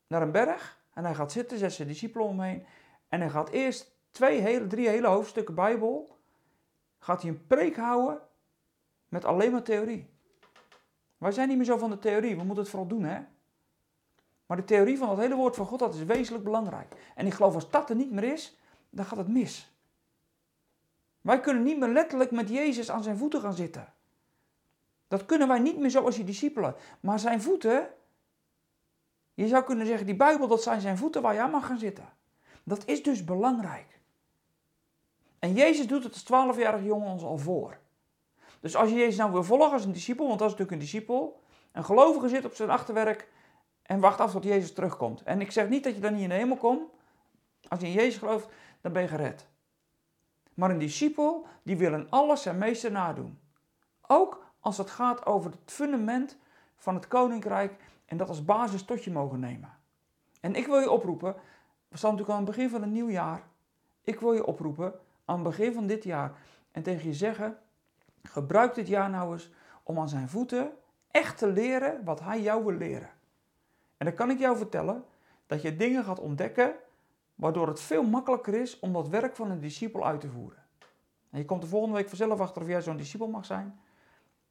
naar 0.06 0.22
een 0.22 0.32
berg 0.32 0.80
en 0.94 1.04
hij 1.04 1.14
gaat 1.14 1.32
zitten, 1.32 1.58
zet 1.58 1.72
zijn 1.72 1.88
discipelen 1.88 2.26
omheen. 2.26 2.66
En 3.08 3.20
hij 3.20 3.30
gaat 3.30 3.50
eerst 3.50 3.96
twee 4.10 4.40
hele, 4.40 4.66
drie 4.66 4.88
hele 4.88 5.06
hoofdstukken 5.06 5.54
Bijbel, 5.54 6.18
gaat 6.98 7.22
hij 7.22 7.30
een 7.30 7.46
preek 7.46 7.76
houden 7.76 8.26
met 9.08 9.24
alleen 9.24 9.52
maar 9.52 9.62
theorie. 9.62 10.10
Wij 11.18 11.32
zijn 11.32 11.48
niet 11.48 11.56
meer 11.56 11.66
zo 11.66 11.76
van 11.76 11.90
de 11.90 11.98
theorie, 11.98 12.36
we 12.36 12.42
moeten 12.42 12.62
het 12.62 12.68
vooral 12.68 12.88
doen 12.88 13.04
hè. 13.04 13.20
Maar 14.46 14.56
de 14.56 14.64
theorie 14.64 14.98
van 14.98 15.08
het 15.08 15.18
hele 15.18 15.34
woord 15.34 15.56
van 15.56 15.66
God, 15.66 15.78
dat 15.78 15.94
is 15.94 16.04
wezenlijk 16.04 16.44
belangrijk. 16.44 16.94
En 17.14 17.26
ik 17.26 17.34
geloof 17.34 17.54
als 17.54 17.70
dat 17.70 17.90
er 17.90 17.96
niet 17.96 18.10
meer 18.10 18.32
is, 18.32 18.56
dan 18.90 19.04
gaat 19.04 19.18
het 19.18 19.28
mis. 19.28 19.72
Wij 21.20 21.40
kunnen 21.40 21.62
niet 21.62 21.78
meer 21.78 21.88
letterlijk 21.88 22.30
met 22.30 22.48
Jezus 22.48 22.90
aan 22.90 23.02
zijn 23.02 23.16
voeten 23.16 23.40
gaan 23.40 23.54
zitten. 23.54 23.92
Dat 25.08 25.26
kunnen 25.26 25.48
wij 25.48 25.58
niet 25.58 25.78
meer 25.78 25.90
zoals 25.90 26.16
die 26.16 26.24
discipelen. 26.24 26.74
Maar 27.00 27.18
zijn 27.18 27.42
voeten, 27.42 27.88
je 29.34 29.48
zou 29.48 29.64
kunnen 29.64 29.86
zeggen, 29.86 30.06
die 30.06 30.16
Bijbel, 30.16 30.48
dat 30.48 30.62
zijn 30.62 30.80
zijn 30.80 30.98
voeten 30.98 31.22
waar 31.22 31.34
je 31.34 31.40
aan 31.40 31.50
mag 31.50 31.66
gaan 31.66 31.78
zitten. 31.78 32.08
Dat 32.62 32.86
is 32.86 33.02
dus 33.02 33.24
belangrijk. 33.24 34.00
En 35.38 35.54
Jezus 35.54 35.86
doet 35.86 36.04
het 36.04 36.12
als 36.12 36.22
twaalfjarige 36.22 36.84
jongen 36.84 37.08
ons 37.10 37.22
al 37.22 37.38
voor. 37.38 37.78
Dus 38.60 38.76
als 38.76 38.88
je 38.88 38.96
Jezus 38.96 39.16
nou 39.16 39.32
wil 39.32 39.44
volgen 39.44 39.72
als 39.72 39.84
een 39.84 39.92
discipel, 39.92 40.26
want 40.26 40.38
dat 40.38 40.48
is 40.48 40.54
natuurlijk 40.56 40.82
een 40.82 40.86
discipel, 40.90 41.40
een 41.72 41.84
gelovige 41.84 42.28
zit 42.28 42.44
op 42.44 42.54
zijn 42.54 42.70
achterwerk 42.70 43.28
en 43.82 44.00
wacht 44.00 44.20
af 44.20 44.30
tot 44.30 44.44
Jezus 44.44 44.72
terugkomt. 44.72 45.22
En 45.22 45.40
ik 45.40 45.50
zeg 45.50 45.68
niet 45.68 45.84
dat 45.84 45.94
je 45.94 46.00
dan 46.00 46.12
niet 46.12 46.22
in 46.22 46.28
de 46.28 46.34
hemel 46.34 46.56
komt. 46.56 46.90
Als 47.68 47.80
je 47.80 47.86
in 47.86 47.92
Jezus 47.92 48.18
gelooft, 48.18 48.48
dan 48.80 48.92
ben 48.92 49.02
je 49.02 49.08
gered. 49.08 49.46
Maar 50.54 50.70
een 50.70 50.78
discipel, 50.78 51.46
die 51.62 51.76
wil 51.76 51.92
in 51.92 52.10
alles 52.10 52.42
zijn 52.42 52.58
meester 52.58 52.90
nadoen. 52.90 53.38
Ook 54.06 54.46
als 54.60 54.78
het 54.78 54.90
gaat 54.90 55.26
over 55.26 55.50
het 55.50 55.60
fundament 55.72 56.36
van 56.76 56.94
het 56.94 57.08
koninkrijk 57.08 57.76
en 58.06 58.16
dat 58.16 58.28
als 58.28 58.44
basis 58.44 58.82
tot 58.82 59.04
je 59.04 59.10
mogen 59.10 59.40
nemen. 59.40 59.76
En 60.40 60.54
ik 60.54 60.66
wil 60.66 60.80
je 60.80 60.90
oproepen, 60.90 61.34
we 61.88 61.96
staan 61.96 62.10
natuurlijk 62.10 62.38
aan 62.38 62.44
het 62.46 62.56
begin 62.56 62.70
van 62.70 62.82
een 62.82 62.92
nieuw 62.92 63.10
jaar. 63.10 63.42
Ik 64.04 64.20
wil 64.20 64.32
je 64.32 64.46
oproepen 64.46 64.92
aan 65.24 65.34
het 65.34 65.48
begin 65.48 65.72
van 65.72 65.86
dit 65.86 66.04
jaar 66.04 66.32
en 66.70 66.82
tegen 66.82 67.06
je 67.06 67.14
zeggen, 67.14 67.58
gebruik 68.22 68.74
dit 68.74 68.88
jaar 68.88 69.10
nou 69.10 69.32
eens 69.32 69.50
om 69.82 69.98
aan 69.98 70.08
zijn 70.08 70.28
voeten 70.28 70.72
echt 71.10 71.38
te 71.38 71.46
leren 71.46 72.04
wat 72.04 72.20
hij 72.20 72.40
jou 72.40 72.64
wil 72.64 72.76
leren. 72.76 73.10
En 73.96 74.06
dan 74.06 74.14
kan 74.14 74.30
ik 74.30 74.38
jou 74.38 74.56
vertellen 74.56 75.04
dat 75.46 75.62
je 75.62 75.76
dingen 75.76 76.04
gaat 76.04 76.20
ontdekken 76.20 76.74
waardoor 77.34 77.68
het 77.68 77.80
veel 77.80 78.02
makkelijker 78.02 78.54
is 78.54 78.78
om 78.78 78.92
dat 78.92 79.08
werk 79.08 79.36
van 79.36 79.50
een 79.50 79.60
discipel 79.60 80.06
uit 80.06 80.20
te 80.20 80.28
voeren. 80.28 80.62
En 81.30 81.38
je 81.38 81.44
komt 81.44 81.62
de 81.62 81.68
volgende 81.68 81.96
week 81.96 82.08
vanzelf 82.08 82.40
achter 82.40 82.62
of 82.62 82.68
jij 82.68 82.82
zo'n 82.82 82.96
discipel 82.96 83.28
mag 83.28 83.44
zijn. 83.44 83.80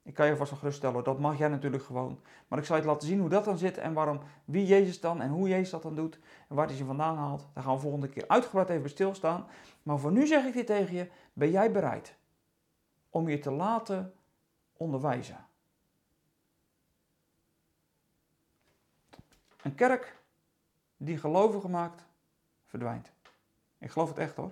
Ik 0.03 0.13
kan 0.13 0.27
je 0.27 0.35
vast 0.35 0.49
wel 0.49 0.59
geruststellen, 0.59 1.03
dat 1.03 1.19
mag 1.19 1.37
jij 1.37 1.47
natuurlijk 1.47 1.83
gewoon. 1.83 2.19
Maar 2.47 2.59
ik 2.59 2.65
zal 2.65 2.77
je 2.77 2.83
laten 2.83 3.07
zien 3.07 3.19
hoe 3.19 3.29
dat 3.29 3.45
dan 3.45 3.57
zit 3.57 3.77
en 3.77 3.93
waarom, 3.93 4.19
wie 4.45 4.65
Jezus 4.65 4.99
dan 4.99 5.21
en 5.21 5.29
hoe 5.29 5.47
Jezus 5.47 5.69
dat 5.69 5.81
dan 5.81 5.95
doet 5.95 6.19
en 6.49 6.55
waar 6.55 6.67
hij 6.67 6.75
ze 6.75 6.85
vandaan 6.85 7.17
haalt. 7.17 7.47
Daar 7.53 7.63
gaan 7.63 7.73
we 7.73 7.79
volgende 7.79 8.09
keer 8.09 8.23
uitgebreid 8.27 8.69
even 8.69 8.89
stilstaan. 8.89 9.45
Maar 9.83 9.99
voor 9.99 10.11
nu 10.11 10.27
zeg 10.27 10.45
ik 10.45 10.53
dit 10.53 10.65
tegen 10.65 10.95
je, 10.95 11.09
ben 11.33 11.51
jij 11.51 11.71
bereid 11.71 12.15
om 13.09 13.29
je 13.29 13.39
te 13.39 13.51
laten 13.51 14.13
onderwijzen? 14.73 15.45
Een 19.61 19.75
kerk 19.75 20.15
die 20.97 21.17
gelovigen 21.17 21.69
maakt, 21.69 22.05
verdwijnt. 22.65 23.11
Ik 23.77 23.91
geloof 23.91 24.09
het 24.09 24.17
echt 24.17 24.35
hoor. 24.35 24.51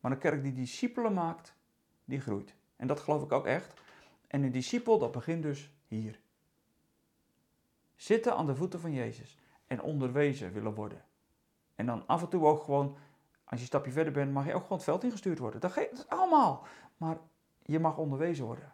Maar 0.00 0.12
een 0.12 0.18
kerk 0.18 0.42
die 0.42 0.52
discipelen 0.52 1.12
maakt, 1.12 1.54
die 2.04 2.20
groeit. 2.20 2.54
En 2.76 2.86
dat 2.86 3.00
geloof 3.00 3.22
ik 3.22 3.32
ook 3.32 3.46
echt. 3.46 3.74
En 4.26 4.42
een 4.42 4.52
discipel, 4.52 4.98
dat 4.98 5.12
begint 5.12 5.42
dus 5.42 5.70
hier. 5.86 6.20
Zitten 7.96 8.36
aan 8.36 8.46
de 8.46 8.54
voeten 8.54 8.80
van 8.80 8.92
Jezus 8.92 9.38
en 9.66 9.82
onderwezen 9.82 10.52
willen 10.52 10.74
worden. 10.74 11.04
En 11.74 11.86
dan 11.86 12.06
af 12.06 12.22
en 12.22 12.28
toe 12.28 12.46
ook 12.46 12.62
gewoon, 12.62 12.86
als 13.44 13.50
je 13.50 13.56
een 13.56 13.66
stapje 13.66 13.92
verder 13.92 14.12
bent, 14.12 14.32
mag 14.32 14.46
je 14.46 14.54
ook 14.54 14.62
gewoon 14.62 14.78
het 14.78 14.86
veld 14.86 15.04
ingestuurd 15.04 15.38
worden. 15.38 15.60
Dat 15.60 15.72
geeft 15.72 16.08
allemaal. 16.08 16.66
Maar 16.96 17.18
je 17.64 17.80
mag 17.80 17.96
onderwezen 17.96 18.44
worden. 18.44 18.72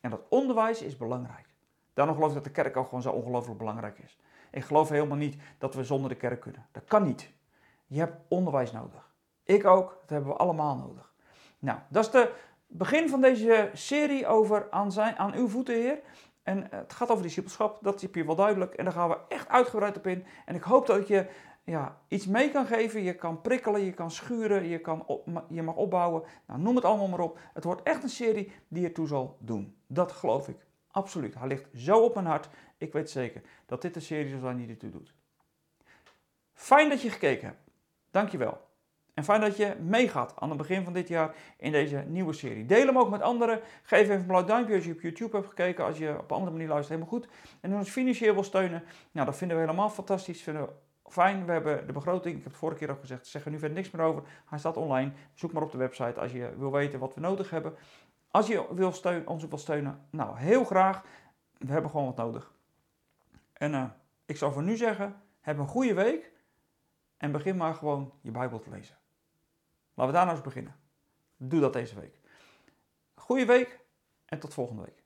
En 0.00 0.10
dat 0.10 0.20
onderwijs 0.28 0.82
is 0.82 0.96
belangrijk. 0.96 1.46
Daarom 1.94 2.14
geloof 2.14 2.30
ik 2.30 2.36
dat 2.36 2.44
de 2.44 2.50
kerk 2.50 2.76
ook 2.76 2.84
gewoon 2.84 3.02
zo 3.02 3.10
ongelooflijk 3.10 3.58
belangrijk 3.58 3.98
is. 3.98 4.18
Ik 4.50 4.64
geloof 4.64 4.88
helemaal 4.88 5.16
niet 5.16 5.36
dat 5.58 5.74
we 5.74 5.84
zonder 5.84 6.10
de 6.10 6.16
kerk 6.16 6.40
kunnen. 6.40 6.66
Dat 6.72 6.84
kan 6.84 7.02
niet. 7.02 7.32
Je 7.86 7.98
hebt 7.98 8.16
onderwijs 8.28 8.72
nodig. 8.72 9.14
Ik 9.44 9.66
ook, 9.66 9.98
dat 10.00 10.10
hebben 10.10 10.28
we 10.28 10.36
allemaal 10.36 10.76
nodig. 10.76 11.12
Nou, 11.58 11.78
dat 11.88 12.06
is 12.06 12.12
het 12.12 12.30
begin 12.66 13.08
van 13.08 13.20
deze 13.20 13.70
serie 13.72 14.26
over 14.26 14.66
aan, 14.70 14.92
zijn, 14.92 15.16
aan 15.16 15.34
uw 15.34 15.48
voeten, 15.48 15.74
Heer. 15.74 16.00
En 16.42 16.66
het 16.70 16.92
gaat 16.92 17.10
over 17.10 17.22
discipelschap, 17.22 17.78
dat 17.82 18.02
is 18.02 18.08
je 18.12 18.24
wel 18.24 18.34
duidelijk. 18.34 18.74
En 18.74 18.84
daar 18.84 18.92
gaan 18.92 19.08
we 19.08 19.18
echt 19.28 19.48
uitgebreid 19.48 19.96
op 19.96 20.06
in. 20.06 20.26
En 20.44 20.54
ik 20.54 20.62
hoop 20.62 20.86
dat 20.86 21.08
je 21.08 21.26
ja, 21.68 22.00
iets 22.08 22.26
mee 22.26 22.50
kan 22.50 22.66
geven. 22.66 23.02
Je 23.02 23.14
kan 23.14 23.40
prikkelen, 23.40 23.84
je 23.84 23.92
kan 23.92 24.10
schuren, 24.10 24.64
je, 24.64 24.78
kan 24.78 25.06
je 25.48 25.62
mag 25.62 25.74
opbouwen. 25.74 26.22
Nou, 26.46 26.60
noem 26.60 26.76
het 26.76 26.84
allemaal 26.84 27.08
maar 27.08 27.20
op. 27.20 27.38
Het 27.54 27.64
wordt 27.64 27.82
echt 27.82 28.02
een 28.02 28.08
serie 28.08 28.52
die 28.68 28.84
ertoe 28.84 29.06
zal 29.06 29.36
doen. 29.40 29.76
Dat 29.86 30.12
geloof 30.12 30.48
ik. 30.48 30.56
Absoluut. 30.90 31.34
Hij 31.34 31.48
ligt 31.48 31.68
zo 31.74 31.98
op 31.98 32.14
mijn 32.14 32.26
hart. 32.26 32.48
Ik 32.78 32.92
weet 32.92 33.10
zeker 33.10 33.42
dat 33.66 33.82
dit 33.82 33.96
een 33.96 34.02
serie 34.02 34.30
zal 34.30 34.40
zijn 34.40 34.56
die 34.56 34.68
ertoe 34.68 34.90
doet. 34.90 35.14
Fijn 36.52 36.88
dat 36.88 37.02
je 37.02 37.10
gekeken 37.10 37.46
hebt. 37.46 37.60
Dankjewel. 38.10 38.66
En 39.14 39.24
fijn 39.24 39.40
dat 39.40 39.56
je 39.56 39.76
meegaat 39.80 40.32
aan 40.36 40.48
het 40.48 40.58
begin 40.58 40.84
van 40.84 40.92
dit 40.92 41.08
jaar 41.08 41.34
in 41.56 41.72
deze 41.72 42.04
nieuwe 42.06 42.32
serie. 42.32 42.66
Deel 42.66 42.86
hem 42.86 42.98
ook 42.98 43.10
met 43.10 43.22
anderen. 43.22 43.60
Geef 43.82 44.00
even 44.00 44.14
een 44.14 44.26
blauw 44.26 44.44
duimpje 44.44 44.74
als 44.74 44.84
je 44.84 44.92
op 44.92 45.00
YouTube 45.00 45.36
hebt 45.36 45.48
gekeken. 45.48 45.84
Als 45.84 45.98
je 45.98 46.18
op 46.18 46.30
een 46.30 46.36
andere 46.36 46.52
manier 46.52 46.68
luistert, 46.68 46.98
helemaal 46.98 47.20
goed. 47.20 47.28
En 47.60 47.72
als 47.72 47.86
je 47.86 47.92
financieel 47.92 48.34
wil 48.34 48.44
steunen, 48.44 48.84
nou, 49.10 49.26
dat 49.26 49.36
vinden 49.36 49.56
we 49.56 49.62
helemaal 49.62 49.90
fantastisch. 49.90 50.42
Vinden 50.42 50.62
we 50.62 50.68
fijn. 51.12 51.46
We 51.46 51.52
hebben 51.52 51.86
de 51.86 51.92
begroting, 51.92 52.36
ik 52.36 52.42
heb 52.42 52.52
het 52.52 52.60
vorige 52.60 52.78
keer 52.78 52.90
ook 52.90 53.00
gezegd, 53.00 53.26
zeggen 53.26 53.52
nu 53.52 53.58
verder 53.58 53.76
niks 53.76 53.90
meer 53.90 54.06
over. 54.06 54.22
Hij 54.46 54.58
staat 54.58 54.76
online. 54.76 55.12
Zoek 55.34 55.52
maar 55.52 55.62
op 55.62 55.72
de 55.72 55.78
website 55.78 56.20
als 56.20 56.32
je 56.32 56.56
wil 56.56 56.72
weten 56.72 56.98
wat 56.98 57.14
we 57.14 57.20
nodig 57.20 57.50
hebben. 57.50 57.74
Als 58.30 58.46
je 58.46 58.74
wil 58.74 58.92
steunen, 58.92 59.26
ons 59.26 59.44
wil 59.44 59.58
steunen, 59.58 60.06
nou 60.10 60.38
heel 60.38 60.64
graag. 60.64 61.04
We 61.58 61.72
hebben 61.72 61.90
gewoon 61.90 62.06
wat 62.06 62.16
nodig. 62.16 62.52
En 63.52 63.72
uh, 63.72 63.84
ik 64.26 64.36
zou 64.36 64.52
voor 64.52 64.62
nu 64.62 64.76
zeggen, 64.76 65.22
heb 65.40 65.58
een 65.58 65.68
goede 65.68 65.94
week 65.94 66.32
en 67.16 67.32
begin 67.32 67.56
maar 67.56 67.74
gewoon 67.74 68.12
je 68.20 68.30
Bijbel 68.30 68.58
te 68.58 68.70
lezen. 68.70 68.96
Laten 69.94 70.12
we 70.12 70.18
daar 70.18 70.26
nou 70.26 70.36
eens 70.36 70.46
beginnen. 70.46 70.76
Doe 71.36 71.60
dat 71.60 71.72
deze 71.72 72.00
week. 72.00 72.20
Goeie 73.14 73.46
week 73.46 73.80
en 74.24 74.38
tot 74.38 74.54
volgende 74.54 74.82
week. 74.82 75.02